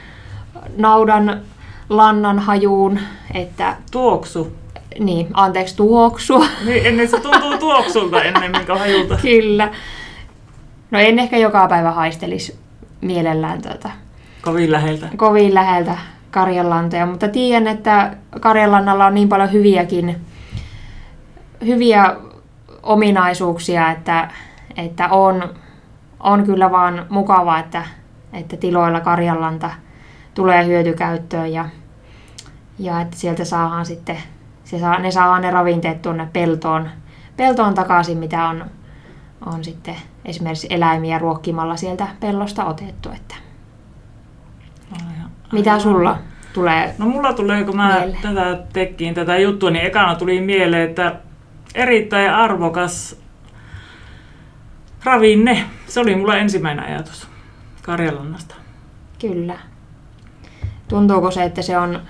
[0.78, 1.42] naudan
[1.90, 3.00] lannan hajuun,
[3.34, 4.65] että Tuoksu.
[5.00, 6.46] Niin, anteeksi tuoksua.
[6.66, 9.18] Niin, ennen se tuntuu tuoksulta ennemmin kuin hajulta.
[9.22, 9.72] Kyllä.
[10.92, 12.60] No en ehkä joka päivä haistelisi
[13.02, 13.90] mielellään tuota,
[14.42, 15.08] Kovin läheltä.
[15.18, 15.98] kovin läheltä
[16.32, 20.22] Karjanlantoja, mutta tiedän, että Karjanlannalla on niin paljon hyviäkin,
[21.66, 22.16] hyviä
[22.84, 24.30] ominaisuuksia, että,
[24.78, 25.50] että on,
[26.20, 27.84] on kyllä vaan mukava, että,
[28.34, 29.70] että tiloilla Karjanlanta
[30.34, 31.66] tulee hyötykäyttöön ja,
[32.80, 34.18] ja että sieltä saadaan sitten,
[34.66, 36.90] se saa, ne saadaan ne ravinteet tuonne peltoon,
[37.38, 38.66] peltoon takaisin, mitä on,
[39.46, 43.10] on sitten esimerkiksi eläimiä ruokkimalla sieltä pellosta otettu.
[43.10, 43.36] Että
[44.92, 45.32] Aivan.
[45.52, 46.18] mitä sulla
[46.54, 46.96] tulee?
[46.98, 48.22] No mulla tulee, kun mä Mieleen.
[48.22, 51.16] tätä tekkiin tätä juttua, niin ekana tuli mieleen, että
[51.76, 53.22] erittäin arvokas
[55.04, 55.64] ravinne.
[55.88, 57.28] Se oli mulla ensimmäinen ajatus
[57.82, 58.56] Karjalannasta.
[59.22, 59.56] Kyllä.
[60.88, 62.02] Tuntuuko se, että se on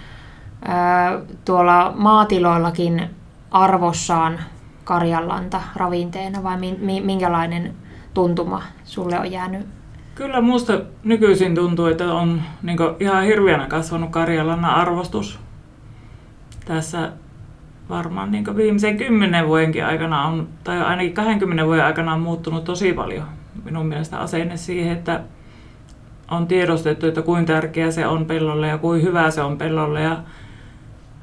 [1.46, 3.10] tuolla maatiloillakin
[3.52, 4.40] arvossaan
[4.84, 7.74] karjanlanta ravinteena vai mi- mi- minkälainen
[8.14, 9.68] tuntuma sulle on jäänyt?
[10.16, 15.40] Kyllä musta nykyisin tuntuu, että on niin ihan hirveänä kasvanut Karjalannan arvostus.
[16.66, 17.12] Tässä
[17.90, 22.94] varmaan niin viimeisen kymmenen vuodenkin aikana on, tai ainakin 20 vuoden aikana on muuttunut tosi
[22.94, 23.26] paljon
[23.64, 25.22] minun mielestä asenne siihen, että
[26.32, 30.18] on tiedostettu, että kuinka tärkeä se on pellolle ja kuinka hyvä se on pellolle ja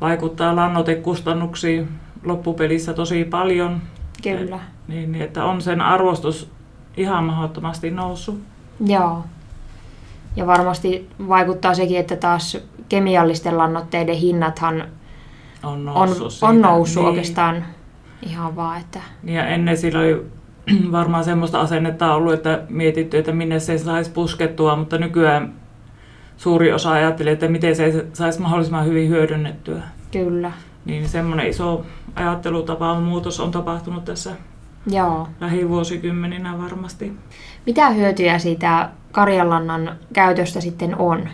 [0.03, 1.89] vaikuttaa lannoitekustannuksiin
[2.25, 3.83] loppupelissä tosi paljon.
[4.23, 4.59] Kyllä.
[4.89, 6.51] Niin, niin että on sen arvostus
[6.97, 8.41] ihan mahdottomasti noussut.
[8.87, 9.25] Joo.
[10.37, 14.85] Ja varmasti vaikuttaa sekin, että taas kemiallisten lannoitteiden hinnathan
[15.63, 16.33] On on, noussut.
[16.33, 16.47] siitä.
[16.47, 17.09] on noussut niin.
[17.09, 17.65] oikeastaan
[18.23, 20.27] ihan vaan, että Niin Ja ennen sillä oli
[20.93, 25.55] varmaan semmoista asennetta ollut, että mietitty, että minne se saisi puskettua, mutta nykyään
[26.43, 29.83] suuri osa ajattelee, että miten se saisi mahdollisimman hyvin hyödynnettyä.
[30.13, 30.53] kyllä.
[30.85, 34.31] Niin semmoinen iso ajattelutapa muutos on tapahtunut tässä
[34.87, 35.29] Joo.
[35.41, 37.13] lähivuosikymmeninä varmasti.
[37.67, 41.29] Mitä hyötyjä siitä karjanlannan käytöstä sitten on?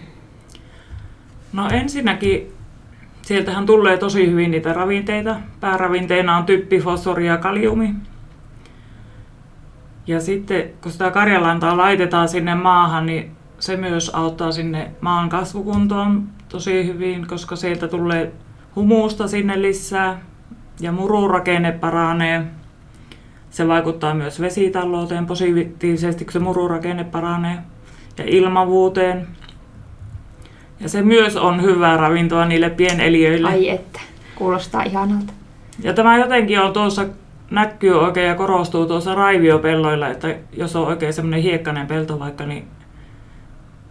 [1.52, 2.52] No ensinnäkin
[3.22, 5.36] sieltähän tulee tosi hyvin niitä ravinteita.
[5.60, 7.94] Pääravinteina on typpi, fosfori ja kaliumi.
[10.06, 16.28] Ja sitten kun sitä karjalantaa laitetaan sinne maahan, niin se myös auttaa sinne maan kasvukuntoon
[16.48, 18.32] tosi hyvin, koska sieltä tulee
[18.76, 20.20] humuusta sinne lisää
[20.80, 22.44] ja mururakenne paranee.
[23.50, 27.58] Se vaikuttaa myös vesitalouteen positiivisesti, kun se mururakenne paranee
[28.18, 29.26] ja ilmavuuteen.
[30.80, 33.48] Ja se myös on hyvää ravintoa niille pieneliöille.
[33.48, 34.00] Ai että,
[34.34, 35.32] kuulostaa ihanalta.
[35.82, 37.06] Ja tämä jotenkin on tuossa,
[37.50, 42.68] näkyy oikein ja korostuu tuossa raiviopelloilla, että jos on oikein semmoinen hiekkainen pelto vaikka, niin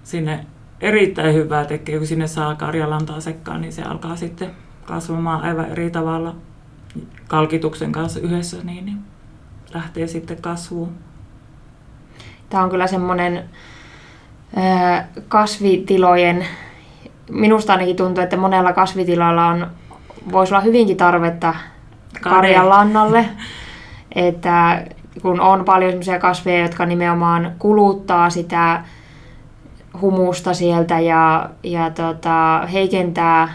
[0.08, 0.46] sinne
[0.82, 4.52] erittäin hyvää tekee, kun sinne saa karjalantaa sekkaan, niin se alkaa sitten
[4.86, 6.36] kasvamaan aivan eri tavalla
[7.28, 8.98] kalkituksen kanssa yhdessä, niin, niin
[9.74, 10.94] lähtee sitten kasvuun.
[12.50, 13.44] Tämä on kyllä semmoinen
[15.28, 16.46] kasvitilojen,
[17.30, 19.68] minusta ainakin tuntuu, että monella kasvitilalla on,
[20.32, 21.56] voisi olla hyvinkin tarvetta
[22.22, 23.26] karjanlannalle.
[24.16, 24.86] Että
[25.22, 28.84] kun on paljon sellaisia kasveja, jotka nimenomaan kuluttaa sitä
[30.02, 33.54] humusta sieltä ja, ja tota, heikentää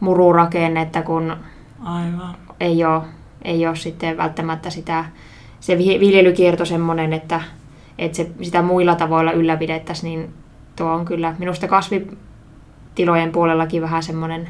[0.00, 1.36] mururakennetta, kun
[1.84, 2.34] Aivan.
[2.60, 3.02] ei ole,
[3.44, 5.04] ei ole sitten välttämättä sitä,
[5.60, 7.40] se vi- viljelykierto semmoinen, että,
[7.98, 10.30] että se, sitä muilla tavoilla ylläpidettäisiin, niin
[10.76, 14.48] tuo on kyllä minusta kasvitilojen puolellakin vähän semmoinen,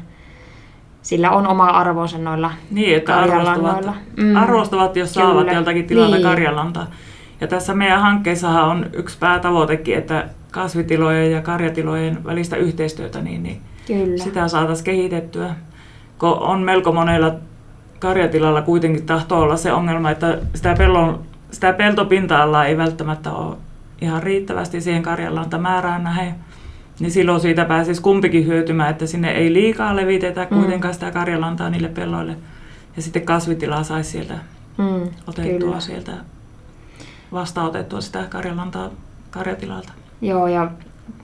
[1.01, 3.85] sillä on oma arvonsa noilla Niin, että arvostavat,
[4.17, 4.35] Mm.
[4.35, 5.25] arvostavat jos Kyllä.
[5.27, 6.15] saavat joltakin tilalta Niin.
[6.23, 6.29] niin.
[6.31, 6.87] karjalantaa.
[7.41, 13.61] Ja tässä meidän hankkeessahan on yksi päätavoitekin, että kasvitilojen ja karjatilojen välistä yhteistyötä, niin, niin
[13.87, 14.23] Kyllä.
[14.23, 15.55] sitä saataisiin kehitettyä.
[16.17, 17.35] Kun on melko monella
[17.99, 21.19] karjatilalla kuitenkin tahtoo olla se ongelma, että sitä, pellon,
[21.51, 23.57] sitä peltopinta-alaa ei välttämättä ole
[24.01, 25.03] ihan riittävästi siihen
[25.59, 26.35] määrään nähden.
[26.99, 30.57] niin silloin siitä pääsisi kumpikin hyötymään, että sinne ei liikaa levitetä mm.
[30.57, 32.35] kuitenkaan sitä karjalantaa niille pelloille.
[32.95, 34.33] Ja sitten kasvitilaa saisi sieltä
[34.77, 35.79] mm, otettua kyllä.
[35.79, 36.11] sieltä,
[37.31, 38.89] vastaanotettua sitä karjalantaa
[39.31, 39.93] karjatilalta.
[40.21, 40.71] Joo, ja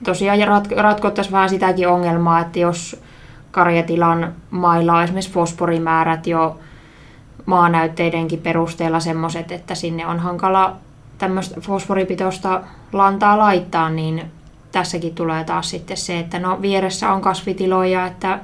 [0.04, 3.02] tosiaan rat- ratkottaisiin vähän sitäkin ongelmaa, että jos
[3.50, 6.58] karjatilan mailla on esimerkiksi fosforimäärät jo
[7.46, 10.76] maanäytteidenkin perusteella semmoiset, että sinne on hankala
[11.18, 12.60] tämmöistä fosforipitoista
[12.92, 14.22] lantaa laittaa, niin
[14.72, 18.38] tässäkin tulee taas sitten se, että no vieressä on kasvitiloja, että,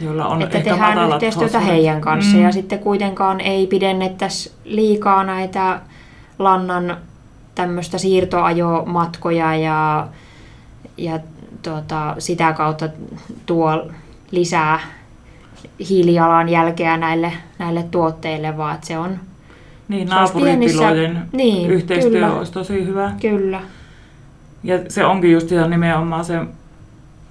[0.00, 1.76] Joilla on että tehdään yhteistyötä fosforit.
[1.76, 2.42] heidän kanssa mm.
[2.42, 5.80] ja sitten kuitenkaan ei pidennettäisi liikaa näitä
[6.40, 6.96] lannan
[7.54, 10.08] tämmöistä siirtoajomatkoja ja,
[10.96, 11.18] ja
[11.62, 12.88] tuota, sitä kautta
[13.46, 13.90] tuo
[14.30, 14.80] lisää
[15.88, 19.18] hiilijalanjälkeä näille, näille tuotteille, vaan että se on
[19.88, 23.12] niin, naapuritilojen niin, yhteistyö kyllä, olisi tosi hyvä.
[23.20, 23.60] Kyllä.
[24.64, 26.40] Ja se onkin just nimenomaan se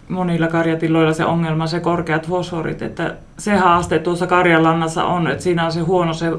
[0.10, 5.66] monilla karjatiloilla se ongelma, se korkeat fosforit, että se haaste tuossa karjalannassa on, että siinä
[5.66, 6.32] on se huono se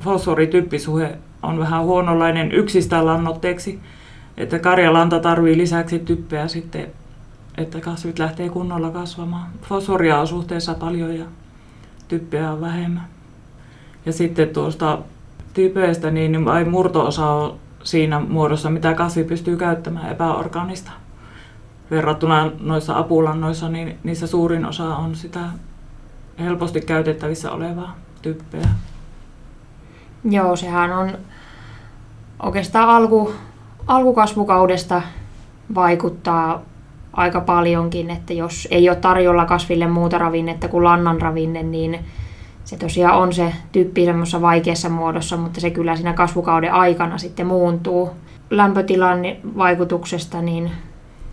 [0.00, 3.80] fosforityppisuhe on vähän huonolainen yksistään lannoitteeksi,
[4.36, 6.86] että karjalanta tarvii lisäksi typpeä sitten,
[7.58, 9.50] että kasvit lähtee kunnolla kasvamaan.
[9.62, 11.24] Fosforia on suhteessa paljon ja
[12.08, 13.04] typpeä on vähemmän.
[14.06, 14.98] Ja sitten tuosta
[15.54, 20.90] typeistä, niin vain murto-osa on siinä muodossa, mitä kasvi pystyy käyttämään epäorganista.
[21.90, 25.40] Verrattuna noissa apulannoissa, niin niissä suurin osa on sitä
[26.38, 28.68] helposti käytettävissä olevaa typpeä.
[30.24, 31.18] Joo, sehän on
[32.42, 33.32] oikeastaan alku,
[33.86, 35.02] alkukasvukaudesta
[35.74, 36.62] vaikuttaa
[37.12, 42.04] aika paljonkin, että jos ei ole tarjolla kasville muuta ravinnetta kuin lannan ravinne, niin
[42.64, 47.46] se tosiaan on se tyyppi semmoisessa vaikeassa muodossa, mutta se kyllä siinä kasvukauden aikana sitten
[47.46, 48.10] muuntuu
[48.50, 49.18] lämpötilan
[49.56, 50.70] vaikutuksesta niin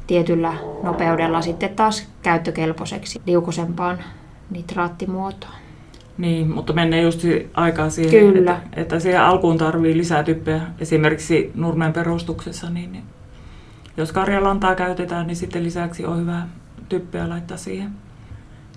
[0.07, 3.97] tietyllä nopeudella sitten taas käyttökelpoiseksi liukosempaan
[4.49, 5.64] nitraattimuotoon.
[6.17, 7.21] Niin, mutta menee just
[7.53, 8.51] aikaa siihen, Kyllä.
[8.51, 10.61] Että, että siihen alkuun tarvii lisää typpeä.
[10.79, 13.03] Esimerkiksi nurmen perustuksessa, niin, niin
[13.97, 16.41] jos karjalantaa käytetään, niin sitten lisäksi on hyvä
[16.89, 17.91] typpeä laittaa siihen.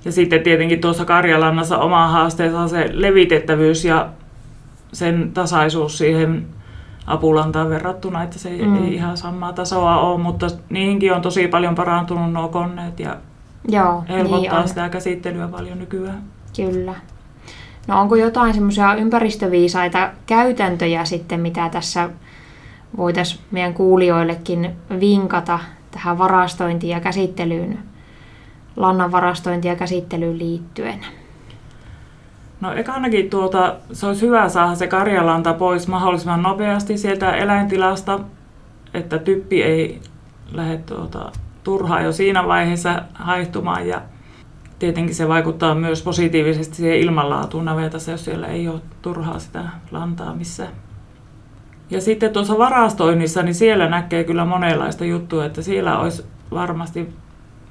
[0.05, 4.09] Ja sitten tietenkin tuossa Karjalannassa oma haasteensa on se levitettävyys ja
[4.92, 6.46] sen tasaisuus siihen
[7.07, 8.85] apulantaan verrattuna, että se mm.
[8.85, 13.16] ei ihan samaa tasoa ole, mutta niihinkin on tosi paljon parantunut nuo koneet ja
[13.68, 16.22] Joo, helpottaa niin sitä käsittelyä paljon nykyään.
[16.57, 16.94] Kyllä.
[17.88, 22.11] No onko jotain semmoisia ympäristöviisaita käytäntöjä sitten, mitä tässä
[22.96, 25.59] voitaisiin meidän kuulijoillekin vinkata
[25.90, 27.79] tähän varastointiin ja käsittelyyn
[28.77, 31.07] lannan varastointia ja käsittelyyn liittyen?
[32.61, 38.20] No ekanakin tuota, se olisi hyvä saada se karjalanta pois mahdollisimman nopeasti sieltä eläintilasta,
[38.94, 40.01] että typpi ei
[40.53, 41.33] lähde tuota,
[41.64, 44.01] turhaa jo siinä vaiheessa haihtumaan ja
[44.79, 50.35] tietenkin se vaikuttaa myös positiivisesti siihen ilmanlaatuun navetassa, jos siellä ei ole turhaa sitä lantaa
[50.35, 50.73] missään.
[51.91, 57.09] Ja sitten tuossa varastoinnissa, niin siellä näkee kyllä monenlaista juttua, että siellä olisi varmasti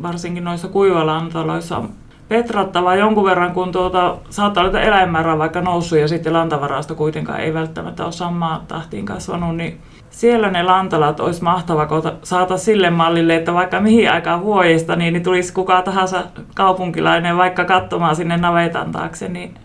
[0.02, 1.84] varsinkin noissa kuivalantaloissa
[2.28, 7.54] petrattava jonkun verran, kun tuota, saattaa olla eläinmäärä vaikka noussut ja sitten lantavarasto kuitenkaan ei
[7.54, 11.88] välttämättä ole samaan tahtiin kasvanut, niin siellä ne lantalat olisi mahtava
[12.24, 16.24] saata sille mallille, että vaikka mihin aikaan vuodesta, niin, niin tulisi kuka tahansa
[16.56, 19.56] kaupunkilainen vaikka katsomaan sinne navetan taakse, niin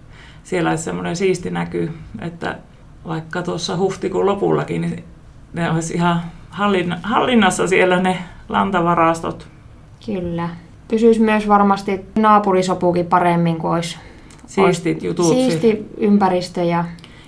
[0.42, 2.58] siellä olisi semmoinen siisti näky, että
[3.06, 5.04] vaikka tuossa huhtikuun lopullakin, niin
[5.52, 6.20] ne olisi ihan
[7.02, 9.48] hallinnassa siellä ne lantavarastot.
[10.06, 10.48] Kyllä.
[10.92, 13.98] Pysyisi myös varmasti naapurisopukin paremmin, kuin olisi
[14.46, 15.26] Siistit jutut.
[15.26, 16.84] Siisti ympäristö ja,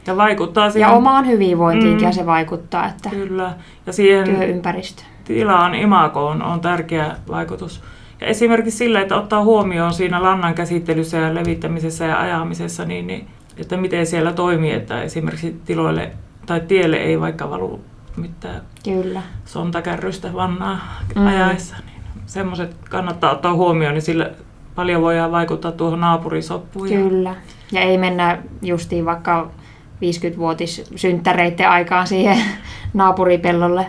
[0.07, 2.87] ja, vaikuttaa siihen, ja omaan hyvinvointiinkin mm, se vaikuttaa.
[2.87, 3.55] Että kyllä.
[3.87, 5.03] Ja siihen työympäristö.
[5.25, 7.83] tilaan imakoon on tärkeä vaikutus.
[8.21, 13.27] Ja esimerkiksi sillä, että ottaa huomioon siinä lannan käsittelyssä ja levittämisessä ja ajamisessa, niin, niin
[13.57, 16.11] että miten siellä toimii, että esimerkiksi tiloille
[16.47, 17.81] tai tielle ei vaikka valu
[18.17, 19.23] mitään Kyllä.
[19.45, 20.79] sontakärrystä vannaa
[21.17, 21.27] mm.
[21.27, 21.77] ajaessa.
[21.87, 21.94] Niin
[22.27, 24.31] semmoiset kannattaa ottaa huomioon, niin sillä
[24.75, 26.89] paljon voidaan vaikuttaa tuohon naapurisoppuun.
[26.89, 27.35] Kyllä.
[27.73, 29.51] Ja ei mennä justiin vaikka
[29.97, 32.39] 50-vuotis synttäreiden aikaan siihen
[32.95, 33.87] naapuripellolle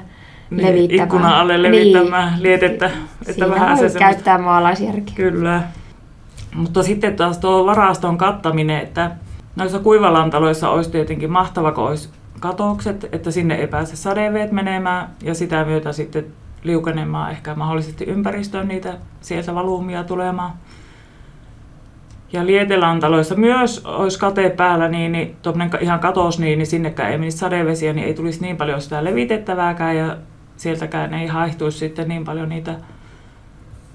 [0.50, 1.08] niin, levittämään.
[1.08, 2.44] Ikkuna alle levittämään niin.
[2.44, 2.92] lietettä.
[3.28, 5.16] Että vähän se käyttää maalaisjärkeä.
[5.16, 5.64] Kyllä.
[6.56, 9.12] Mutta sitten taas tuo varaston kattaminen, että
[9.56, 15.34] noissa kuivalantaloissa olisi tietenkin mahtava, kun olisi katokset, että sinne ei pääse sadeveet menemään ja
[15.34, 16.26] sitä myötä sitten
[16.66, 20.54] liukenemaan ehkä mahdollisesti ympäristöön niitä sieltä valuumia tulemaan.
[22.34, 25.38] Ja lietelantaloissa myös olisi kate päällä, niin, niin
[25.82, 29.98] ihan katos, niin, niin sinnekään ei menisi sadevesiä, niin ei tulisi niin paljon sitä levitettävääkään
[29.98, 30.18] ja
[30.58, 32.76] sieltäkään ei haihtuisi sitten niin paljon niitä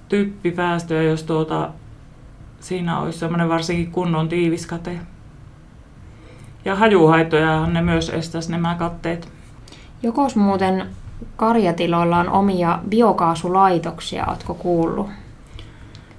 [0.09, 1.71] typpipäästöjä, jos tuota,
[2.61, 4.99] siinä olisi semmoinen varsinkin kunnon tiiviskate.
[6.65, 9.33] Ja hajuhaittoja ne myös estäisi nämä katteet.
[10.03, 10.87] Jokos muuten
[11.37, 15.09] karjatiloilla on omia biokaasulaitoksia, oletko kuullut?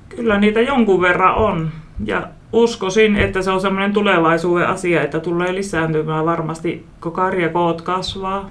[0.10, 1.70] Kyllä niitä jonkun verran on.
[2.06, 8.50] Ja uskoisin, että se on semmoinen tulevaisuuden asia, että tulee lisääntymään varmasti, kun karjakoot kasvaa.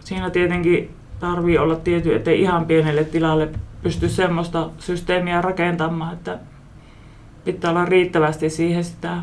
[0.00, 3.48] Siinä tietenkin tarvii olla tietty, ettei ihan pienelle tilalle
[3.82, 6.38] pysty semmoista systeemiä rakentamaan, että
[7.44, 9.16] pitää olla riittävästi siihen sitä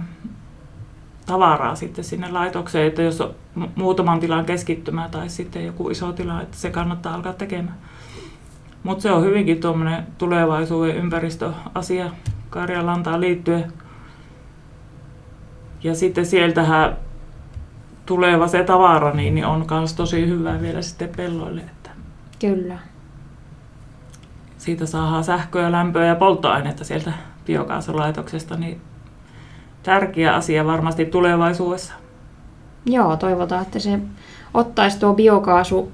[1.32, 3.36] tavaraa sitten sinne laitokseen, että jos on
[3.76, 7.78] muutaman tilan keskittymä tai sitten joku iso tila, että se kannattaa alkaa tekemään.
[8.84, 12.12] Mutta se on hyvinkin tuommoinen tulevaisuuden ympäristöasia
[12.50, 13.74] Karjalantaan liittyen.
[15.84, 16.98] Ja sitten sieltähän
[18.06, 21.62] tuleva se tavara niin, niin on myös tosi hyvä vielä sitten pelloille.
[21.62, 21.90] Että
[22.40, 22.78] Kyllä.
[24.58, 27.14] Siitä saadaan sähköä, lämpöä ja polttoainetta sieltä
[27.46, 28.82] biokaasulaitoksesta, niin
[29.84, 31.94] tärkeä asia varmasti tulevaisuudessa.
[32.86, 34.00] Joo, toivotaan, että se
[34.54, 35.92] ottaisi tuo biokaasu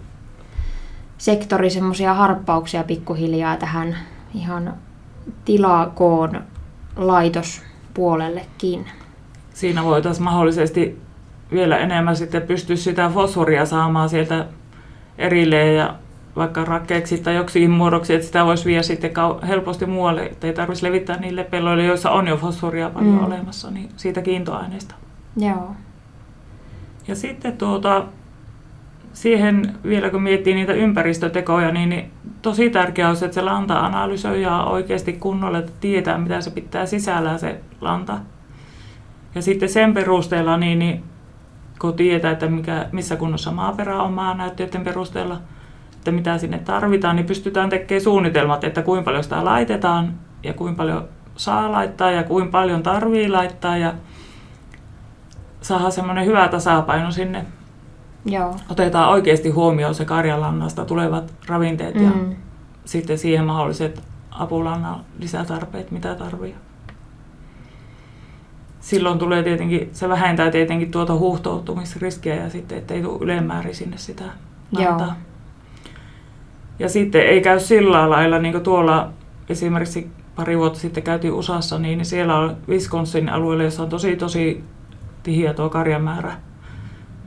[1.17, 3.97] sektori semmoisia harppauksia pikkuhiljaa tähän
[4.33, 4.73] ihan
[5.45, 6.41] tilakoon
[6.95, 8.85] laitospuolellekin.
[9.53, 11.01] Siinä voitaisiin mahdollisesti
[11.51, 14.45] vielä enemmän sitten pystyä sitä fosforia saamaan sieltä
[15.17, 15.95] erilleen ja
[16.37, 19.11] vaikka rakkeeksi tai joksikin muodoksi, että sitä voisi viedä sitten
[19.47, 23.25] helposti muualle, että ei tarvitsisi levittää niille pelloille, joissa on jo fosforia paljon mm.
[23.25, 24.95] olemassa, niin siitä kiintoaineesta.
[25.37, 25.71] Joo.
[27.07, 28.05] Ja sitten tuota,
[29.13, 34.67] siihen vielä kun miettii niitä ympäristötekoja, niin, niin tosi tärkeää olisi, että se lanta analysoidaan
[34.67, 38.19] oikeasti kunnolla, että tietää mitä se pitää sisällä se lanta.
[39.35, 41.03] Ja sitten sen perusteella, niin, niin
[41.79, 45.37] kun tietää, että mikä, missä kunnossa maaperä on maanäyttöiden perusteella,
[46.07, 50.77] että mitä sinne tarvitaan, niin pystytään tekemään suunnitelmat, että kuinka paljon sitä laitetaan ja kuinka
[50.77, 53.93] paljon saa laittaa ja kuinka paljon tarvii laittaa ja
[55.61, 57.45] saadaan semmoinen hyvä tasapaino sinne
[58.25, 58.55] Joo.
[58.69, 62.03] otetaan oikeasti huomioon se karjalannasta tulevat ravinteet mm.
[62.03, 62.11] ja
[62.85, 66.55] sitten siihen mahdolliset apulannan lisätarpeet, mitä tarvii.
[68.79, 74.23] Silloin tulee tietenkin, se vähentää tietenkin tuota huuhtoutumisriskiä ja sitten, ettei tule ylemmäärin sinne sitä
[74.71, 75.07] lantaa.
[75.07, 75.26] Joo.
[76.79, 79.09] Ja sitten ei käy sillä lailla, niin kuin tuolla
[79.49, 84.63] esimerkiksi pari vuotta sitten käytiin USAssa, niin siellä on Wisconsin alueella, jossa on tosi tosi
[85.23, 86.33] tihiä tuo karjamäärä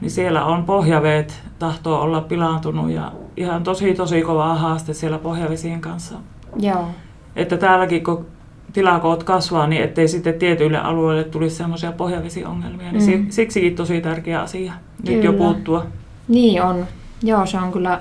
[0.01, 5.81] niin siellä on pohjaveet tahtoo olla pilaantunut ja ihan tosi tosi kova haaste siellä pohjavesien
[5.81, 6.15] kanssa.
[6.57, 6.89] Joo.
[7.37, 8.27] Että täälläkin kun
[8.73, 13.31] tilakoot kasvaa, niin ettei sitten tietyille alueille tulisi semmoisia pohjavesiongelmia, niin mm.
[13.31, 14.73] siksikin tosi tärkeä asia
[15.07, 15.17] kyllä.
[15.17, 15.87] nyt jo puuttua.
[16.29, 16.87] Niin on.
[17.23, 18.01] Joo, se on kyllä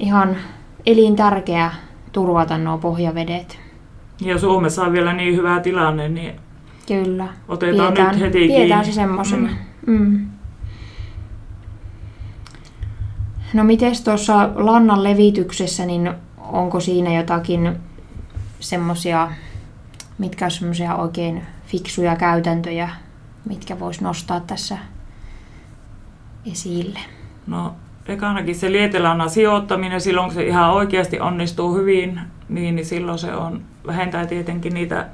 [0.00, 0.36] ihan
[0.86, 1.70] elintärkeä
[2.12, 3.58] turvata nuo pohjavedet.
[4.20, 6.34] Ja Suomessa on vielä niin hyvä tilanne, niin
[6.88, 7.28] Kyllä.
[7.48, 8.84] otetaan pidetään, nyt heti Pidetään kiinni.
[8.84, 9.48] se semmoisena.
[9.86, 9.94] Mm.
[9.94, 10.26] Mm.
[13.54, 17.76] No miten tuossa lannan levityksessä, niin onko siinä jotakin
[18.60, 19.30] semmoisia,
[20.18, 22.88] mitkä on semmoisia oikein fiksuja käytäntöjä,
[23.44, 24.78] mitkä vois nostaa tässä
[26.52, 26.98] esille?
[27.46, 27.74] No
[28.06, 33.34] ekanakin se lietelannan sijoittaminen, silloin kun se ihan oikeasti onnistuu hyvin, niin, niin silloin se
[33.34, 35.06] on, vähentää tietenkin niitä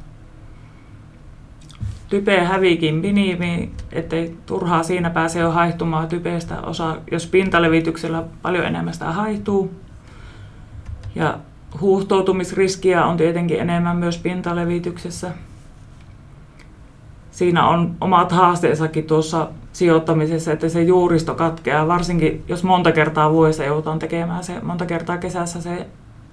[2.09, 8.94] typeä hävikin minimi, ettei turhaa siinä pääse jo haihtumaan typeestä osa, jos pintalevityksellä paljon enemmän
[8.94, 9.75] sitä haihtuu.
[11.14, 11.38] Ja
[11.81, 15.31] huuhtoutumisriskiä on tietenkin enemmän myös pintalevityksessä.
[17.31, 23.65] Siinä on omat haasteensakin tuossa sijoittamisessa, että se juuristo katkeaa, varsinkin jos monta kertaa vuodessa
[23.65, 25.87] joudutaan tekemään se, monta kertaa kesässä se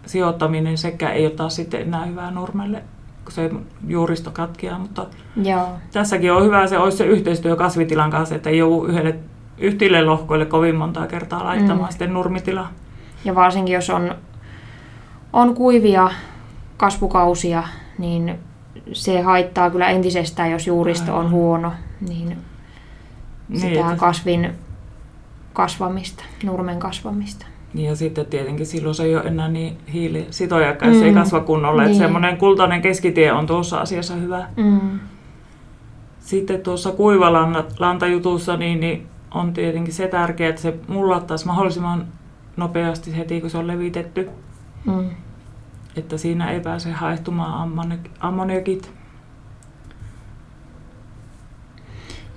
[0.05, 2.83] sijoittaminen sekä ei ota sitten enää hyvää nurmelle
[3.23, 3.51] kun se
[3.87, 5.05] juuristo katkeaa, mutta
[5.43, 5.67] Joo.
[5.91, 9.15] tässäkin on hyvä se, olisi se yhteistyö kasvitilan kanssa, että ei joudu yhdelle
[9.57, 11.91] yhtille lohkoille kovin montaa kertaa laittamaan mm.
[11.91, 12.67] sitten nurmitila.
[13.25, 14.15] Ja varsinkin jos on,
[15.33, 16.09] on kuivia
[16.77, 17.63] kasvukausia,
[17.97, 18.39] niin
[18.93, 21.71] se haittaa kyllä entisestään, jos juuristo on huono,
[22.09, 22.37] niin,
[23.49, 24.51] niin sitä kasvin
[25.53, 27.45] kasvamista, nurmen kasvamista.
[27.73, 31.03] Niin ja sitten tietenkin silloin se ei ole enää niin hiilisitojakka, jos mm.
[31.03, 31.81] ei kasva kunnolla.
[31.81, 31.91] Niin.
[31.91, 34.47] Että semmoinen kultainen keskitie on tuossa asiassa hyvä.
[34.57, 34.99] Mm.
[36.19, 42.07] Sitten tuossa kuivalantajutussa niin, niin on tietenkin se tärkeää, että se mullattaisi mahdollisimman
[42.57, 44.29] nopeasti heti, kun se on levitetty.
[44.85, 45.09] Mm.
[45.95, 47.71] Että siinä ei pääse haehtumaan
[48.19, 48.93] ammoniakit.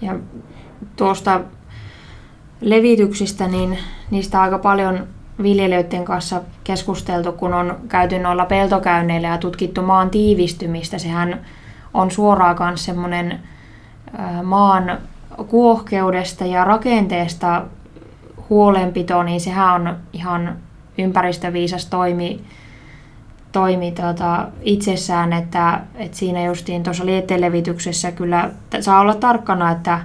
[0.00, 0.18] Ja
[0.96, 1.40] tuosta
[2.60, 3.78] levityksistä, niin
[4.10, 5.06] niistä aika paljon
[5.42, 10.98] viljelijöiden kanssa keskusteltu, kun on käyty noilla peltokäynneillä ja tutkittu maan tiivistymistä.
[10.98, 11.40] Sehän
[11.94, 13.40] on suoraan myös semmoinen
[14.42, 14.98] maan
[15.48, 17.62] kuohkeudesta ja rakenteesta
[18.50, 20.56] huolenpito, niin sehän on ihan
[20.98, 22.44] ympäristöviisas toimi,
[23.52, 28.50] toimi tota, itsessään, että, että siinä justiin tuossa liettelevityksessä kyllä
[28.80, 30.00] saa olla tarkkana, että,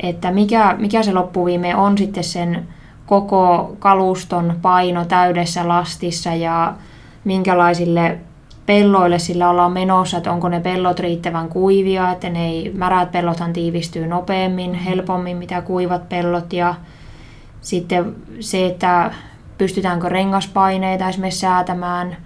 [0.00, 2.68] että mikä, mikä se loppuviime on sitten sen
[3.06, 6.74] koko kaluston paino täydessä lastissa ja
[7.24, 8.18] minkälaisille
[8.66, 13.52] pelloille sillä ollaan menossa, että onko ne pellot riittävän kuivia, että ne ei, märät pellothan
[13.52, 16.74] tiivistyy nopeammin, helpommin mitä kuivat pellot ja
[17.60, 19.10] sitten se, että
[19.58, 22.16] pystytäänkö rengaspaineita esimerkiksi säätämään.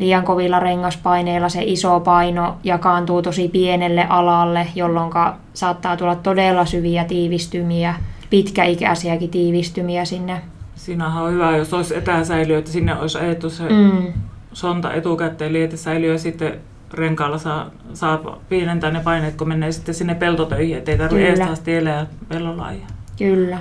[0.00, 5.12] Liian kovilla rengaspaineilla se iso paino jakaantuu tosi pienelle alalle, jolloin
[5.54, 7.94] saattaa tulla todella syviä tiivistymiä,
[8.30, 10.42] pitkäikäisiäkin tiivistymiä sinne.
[10.74, 14.12] Siinähän on hyvä, jos olisi etäsäiliö, että sinne olisi ajettu se mm.
[14.52, 16.60] sonta etukäteen lietesäiliö ja sitten
[16.94, 21.90] renkaalla saa, saa pienentää ne paineet, kun menee sitten sinne peltotöihin, ettei tarvitse estää tielle
[21.90, 22.72] ja pellolla
[23.18, 23.58] Kyllä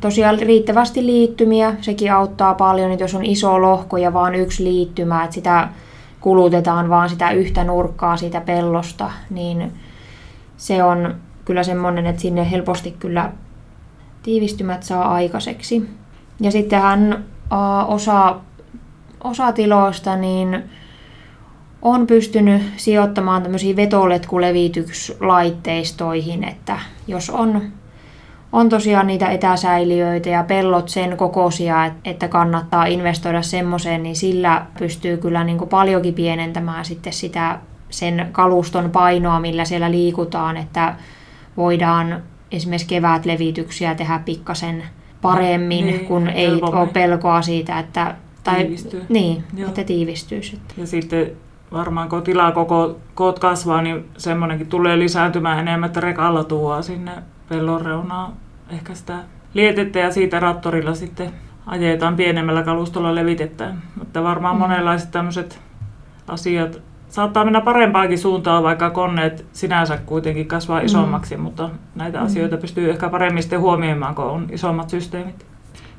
[0.00, 5.24] tosiaan riittävästi liittymiä, sekin auttaa paljon, että jos on iso lohko ja vaan yksi liittymä,
[5.24, 5.68] että sitä
[6.20, 9.72] kulutetaan vaan sitä yhtä nurkkaa siitä pellosta, niin
[10.56, 11.14] se on
[11.44, 13.32] kyllä semmoinen, että sinne helposti kyllä
[14.22, 15.90] tiivistymät saa aikaiseksi.
[16.40, 17.24] Ja sittenhän
[17.88, 18.36] osa,
[19.24, 20.62] osa tiloista niin
[21.82, 27.62] on pystynyt sijoittamaan tämmöisiin vetoletkulevitykslaitteistoihin, että jos on
[28.52, 35.16] on tosiaan niitä etäsäiliöitä ja pellot sen kokoisia, että kannattaa investoida semmoiseen, niin sillä pystyy
[35.16, 37.58] kyllä niin kuin paljonkin pienentämään sitten sitä
[37.90, 40.94] sen kaluston painoa, millä siellä liikutaan, että
[41.56, 44.82] voidaan esimerkiksi kevätlevityksiä tehdä pikkasen
[45.22, 46.80] paremmin, niin, kun ei helpommin.
[46.80, 49.04] ole pelkoa siitä, että tai, tiivistyy.
[49.08, 49.68] Niin, Joo.
[49.68, 50.76] että tiivistyy sitten.
[50.76, 51.32] Ja sitten
[51.72, 57.12] varmaan kun tilaa koko koot kasvaa, niin semmoinenkin tulee lisääntymään enemmän, että rekalla tuo sinne
[57.48, 58.36] pellon reunaa
[58.72, 59.18] ehkä sitä
[59.54, 61.30] lietettä ja siitä rattorilla sitten
[61.66, 63.82] ajetaan pienemmällä kalustolla levitetään.
[63.98, 64.60] Mutta varmaan mm.
[64.60, 65.60] monenlaiset tämmöiset
[66.28, 70.86] asiat saattaa mennä parempaakin suuntaan, vaikka koneet sinänsä kuitenkin kasvaa mm.
[70.86, 71.42] isommaksi, mm.
[71.42, 72.24] mutta näitä mm.
[72.24, 75.46] asioita pystyy ehkä paremmin sitten huomioimaan, kun on isommat systeemit.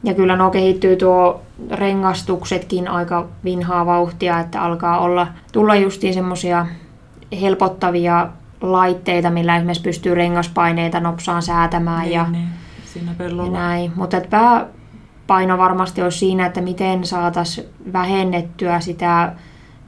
[0.04, 6.66] Ja kyllä no kehittyy tuo rengastuksetkin aika vinhaa vauhtia, että alkaa olla tulla justiin semmoisia
[7.42, 8.30] helpottavia
[8.62, 12.48] laitteita, millä esimerkiksi pystyy rengaspaineita nopsaan säätämään niin, ja, niin.
[12.94, 13.92] Siinä ja näin.
[13.96, 19.34] Mutta pääpaino varmasti olisi siinä, että miten saataisiin vähennettyä sitä,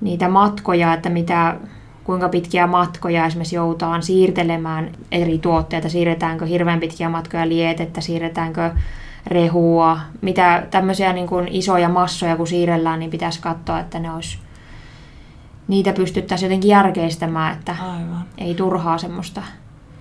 [0.01, 1.55] niitä matkoja, että mitä,
[2.03, 8.71] kuinka pitkiä matkoja esimerkiksi joutaan siirtelemään eri tuotteita, siirretäänkö hirveän pitkiä matkoja lietettä, siirretäänkö
[9.27, 14.37] rehua, mitä tämmöisiä niin kuin isoja massoja kun siirrellään, niin pitäisi katsoa, että ne olisi
[15.67, 18.23] niitä pystyttäisiin jotenkin järkeistämään, että Aivan.
[18.37, 19.41] ei turhaa semmoista.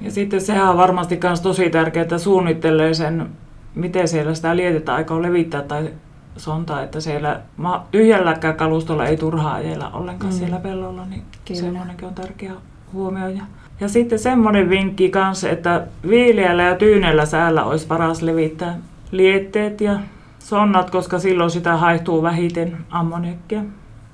[0.01, 3.27] Ja sitten sehän on varmasti myös tosi tärkeää, että suunnittelee sen,
[3.75, 5.91] miten siellä sitä lietettä aikoo levittää tai
[6.37, 7.41] sontaa, että siellä
[7.91, 10.39] tyhjälläkään kalustolla ei turhaa ajella ollenkaan mm.
[10.39, 11.61] siellä pellolla, niin Kyllä.
[11.61, 12.53] semmoinenkin on tärkeä
[12.93, 13.43] huomioida.
[13.81, 18.79] Ja sitten semmoinen vinkki kanssa, että viileällä ja tyynellä säällä olisi paras levittää
[19.11, 19.99] lietteet ja
[20.39, 23.63] sonnat, koska silloin sitä haihtuu vähiten ammoniakkia.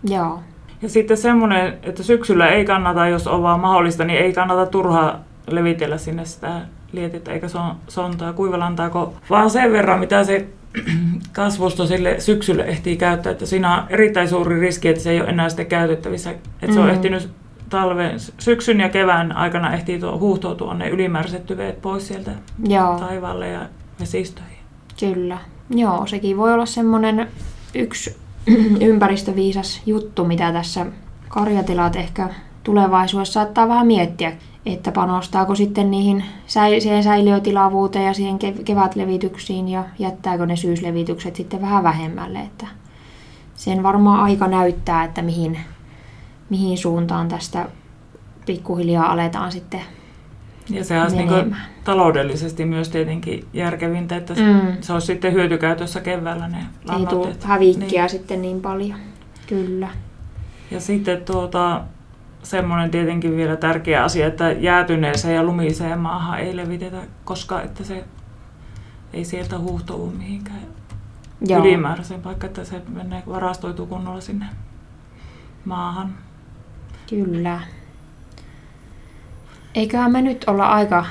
[0.04, 0.40] Joo.
[0.82, 5.20] Ja sitten semmoinen, että syksyllä ei kannata, jos on vaan mahdollista, niin ei kannata turhaa
[5.50, 6.60] levitellä sinne sitä
[6.92, 7.46] lietettä eikä
[7.88, 10.46] sontaa kuivalantaa, vaan sen verran, mitä se
[11.32, 13.32] kasvusto sille syksylle ehtii käyttää.
[13.32, 16.30] Että siinä on erittäin suuri riski, että se ei ole enää sitten käytettävissä.
[16.30, 16.72] Että mm.
[16.72, 16.92] se on mm.
[16.92, 17.30] ehtinyt
[17.70, 22.30] talven, syksyn ja kevään aikana ehtii tuo, huuhtoutua ne ylimääräiset tyveet pois sieltä
[22.68, 22.98] Joo.
[22.98, 23.60] taivaalle ja
[24.00, 24.58] vesistöihin.
[25.00, 25.38] Kyllä.
[25.70, 27.28] Joo, sekin voi olla semmoinen
[27.74, 28.16] yksi
[28.90, 30.86] ympäristöviisas juttu, mitä tässä
[31.28, 32.28] karjatilat ehkä
[32.62, 34.32] tulevaisuudessa saattaa vähän miettiä,
[34.66, 36.24] että panostaako sitten niihin
[36.78, 42.38] siihen säiliötilavuuteen ja siihen kevätlevityksiin ja jättääkö ne syyslevitykset sitten vähän vähemmälle.
[42.38, 42.66] Että
[43.54, 45.58] sen varmaan aika näyttää, että mihin,
[46.50, 47.68] mihin suuntaan tästä
[48.46, 49.80] pikkuhiljaa aletaan sitten
[50.70, 54.76] ja se olisi niin taloudellisesti myös tietenkin järkevintä, että mm.
[54.80, 56.58] se olisi sitten hyötykäytössä keväällä ne
[56.98, 58.10] Ei tule hävikkiä niin.
[58.10, 58.98] sitten niin paljon,
[59.46, 59.88] kyllä.
[60.70, 61.84] Ja sitten tuota,
[62.42, 68.04] semmoinen tietenkin vielä tärkeä asia, että jäätyneeseen ja lumiseen maahan ei levitetä, koska että se
[69.12, 70.60] ei sieltä huuhtoudu mihinkään
[71.40, 71.60] Joo.
[71.60, 74.46] ylimääräiseen, vaikka että se menee varastoituu kunnolla sinne
[75.64, 76.14] maahan.
[77.10, 77.60] Kyllä.
[79.74, 81.04] Eiköhän me nyt olla aika,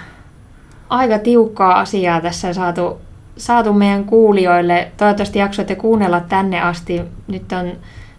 [0.89, 3.01] aika tiukkaa asiaa tässä saatu,
[3.37, 4.91] saatu meidän kuulijoille.
[4.97, 7.01] Toivottavasti jaksoitte kuunnella tänne asti.
[7.27, 7.71] Nyt on,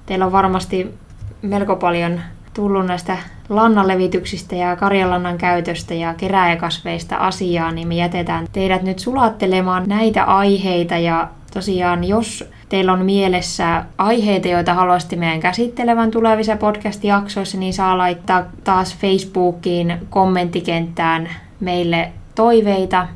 [0.07, 0.95] teillä on varmasti
[1.43, 2.21] melko paljon
[2.55, 3.17] tullut näistä
[3.49, 10.97] lannanlevityksistä ja karjalannan käytöstä ja kerääjäkasveista asiaa, niin me jätetään teidät nyt sulattelemaan näitä aiheita
[10.97, 17.99] ja tosiaan jos teillä on mielessä aiheita, joita haluaisitte meidän käsittelevän tulevissa podcast-jaksoissa, niin saa
[17.99, 21.29] laittaa taas Facebookiin kommenttikenttään
[21.61, 23.09] meille toiveita.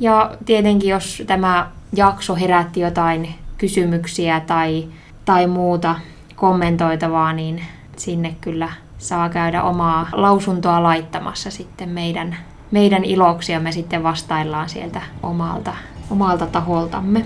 [0.00, 4.84] Ja tietenkin, jos tämä jakso herätti jotain kysymyksiä tai,
[5.24, 5.94] tai muuta
[6.36, 7.62] kommentoitavaa, niin
[8.02, 12.36] sinne kyllä saa käydä omaa lausuntoa laittamassa sitten meidän,
[12.70, 15.74] meidän iloksi ja me sitten vastaillaan sieltä omalta,
[16.10, 17.24] omalta taholtamme.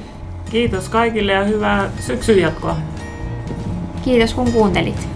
[0.50, 2.76] Kiitos kaikille ja hyvää syksyn jatkoa.
[4.04, 5.08] Kiitos kun kuuntelit.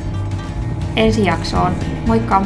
[0.96, 1.72] Ensi jaksoon.
[2.06, 2.42] Moikka!